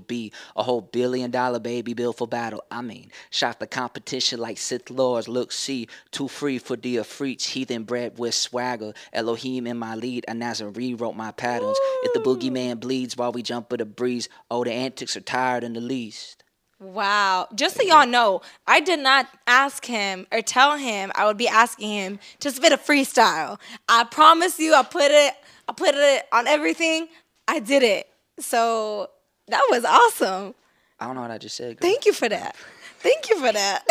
a 0.55 0.63
whole 0.63 0.81
billion 0.81 1.31
dollar 1.31 1.59
baby 1.59 1.93
built 1.93 2.17
for 2.17 2.27
battle. 2.27 2.63
I 2.71 2.81
mean, 2.81 3.11
shot 3.29 3.59
the 3.59 3.67
competition 3.67 4.39
like 4.39 4.57
Sith 4.57 4.89
Lords. 4.89 5.27
Look, 5.27 5.51
see, 5.51 5.87
too 6.11 6.27
free 6.27 6.57
for 6.57 6.75
dear 6.75 7.03
freaks. 7.03 7.45
Heathen 7.47 7.83
bred 7.83 8.17
with 8.17 8.33
swagger. 8.33 8.93
Elohim 9.13 9.67
in 9.69 9.77
my 9.77 9.95
lead. 9.95 10.25
A 10.27 10.33
Nazarene 10.33 10.73
rewrote 10.73 11.15
my 11.15 11.31
patterns. 11.31 11.77
If 12.03 12.13
the 12.13 12.19
boogeyman 12.19 12.79
bleeds 12.79 13.15
while 13.15 13.31
we 13.31 13.41
jump 13.41 13.71
with 13.71 13.81
a 13.81 13.85
breeze, 13.85 14.27
oh, 14.51 14.63
the 14.63 14.71
antics 14.71 15.15
are 15.15 15.21
tired 15.21 15.63
in 15.63 15.73
the 15.73 15.81
least. 15.81 16.43
Wow. 16.79 17.47
Just 17.55 17.75
so 17.75 17.83
y'all 17.83 18.07
know, 18.07 18.41
I 18.65 18.79
did 18.79 18.99
not 18.99 19.27
ask 19.47 19.85
him 19.85 20.27
or 20.31 20.41
tell 20.41 20.77
him 20.77 21.11
I 21.13 21.25
would 21.25 21.37
be 21.37 21.47
asking 21.47 21.89
him 21.89 22.19
to 22.39 22.51
spit 22.51 22.71
a 22.71 22.77
freestyle. 22.77 23.59
I 23.89 24.05
promise 24.05 24.59
you 24.59 24.73
I 24.73 24.83
put 24.83 25.11
it 25.11 25.33
I 25.67 25.73
put 25.73 25.93
it 25.93 26.25
on 26.31 26.47
everything. 26.47 27.09
I 27.47 27.59
did 27.59 27.83
it. 27.83 28.07
So 28.39 29.09
that 29.49 29.61
was 29.69 29.83
awesome. 29.85 30.55
I 30.99 31.05
don't 31.05 31.15
know 31.15 31.21
what 31.21 31.31
I 31.31 31.37
just 31.37 31.55
said. 31.55 31.79
girl. 31.79 31.89
Thank 31.89 32.05
you 32.05 32.13
for 32.13 32.29
that. 32.29 32.55
Thank 32.99 33.29
you 33.29 33.39
for 33.39 33.51
that. 33.51 33.85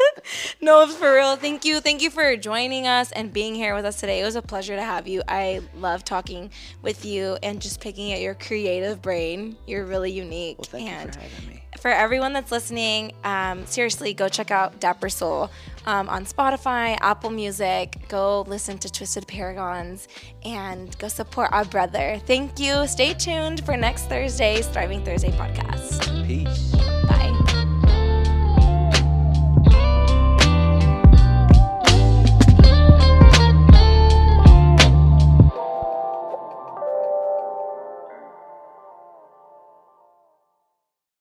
no, 0.60 0.82
it's 0.82 0.94
for 0.94 1.14
real. 1.14 1.36
Thank 1.36 1.64
you. 1.64 1.80
Thank 1.80 2.02
you 2.02 2.10
for 2.10 2.36
joining 2.36 2.86
us 2.86 3.10
and 3.12 3.32
being 3.32 3.54
here 3.54 3.74
with 3.74 3.84
us 3.84 3.98
today. 3.98 4.20
It 4.20 4.24
was 4.24 4.36
a 4.36 4.42
pleasure 4.42 4.76
to 4.76 4.82
have 4.82 5.08
you. 5.08 5.22
I 5.26 5.62
love 5.76 6.04
talking 6.04 6.50
with 6.82 7.04
you 7.04 7.38
and 7.42 7.60
just 7.60 7.80
picking 7.80 8.12
at 8.12 8.20
your 8.20 8.34
creative 8.34 9.00
brain. 9.00 9.56
You're 9.66 9.86
really 9.86 10.10
unique. 10.10 10.58
Well, 10.58 10.68
thank 10.70 10.90
and 10.90 11.06
you 11.06 11.12
for 11.12 11.20
having 11.20 11.48
me. 11.48 11.62
for 11.80 11.90
everyone 11.90 12.32
that's 12.34 12.52
listening, 12.52 13.12
um, 13.24 13.64
seriously, 13.66 14.12
go 14.12 14.28
check 14.28 14.50
out 14.50 14.80
DapperSol 14.80 15.48
um, 15.86 16.08
on 16.08 16.26
Spotify, 16.26 16.98
Apple 17.00 17.30
Music. 17.30 17.96
Go 18.08 18.42
listen 18.42 18.78
to 18.78 18.92
Twisted 18.92 19.26
Paragons 19.26 20.08
and 20.44 20.96
go 20.98 21.08
support 21.08 21.50
our 21.52 21.64
brother. 21.64 22.20
Thank 22.26 22.58
you. 22.58 22.86
Stay 22.86 23.14
tuned 23.14 23.64
for 23.64 23.76
next 23.76 24.08
Thursday's 24.08 24.66
Thriving 24.66 25.02
Thursday 25.04 25.30
podcast. 25.30 26.26
Peace. 26.26 26.91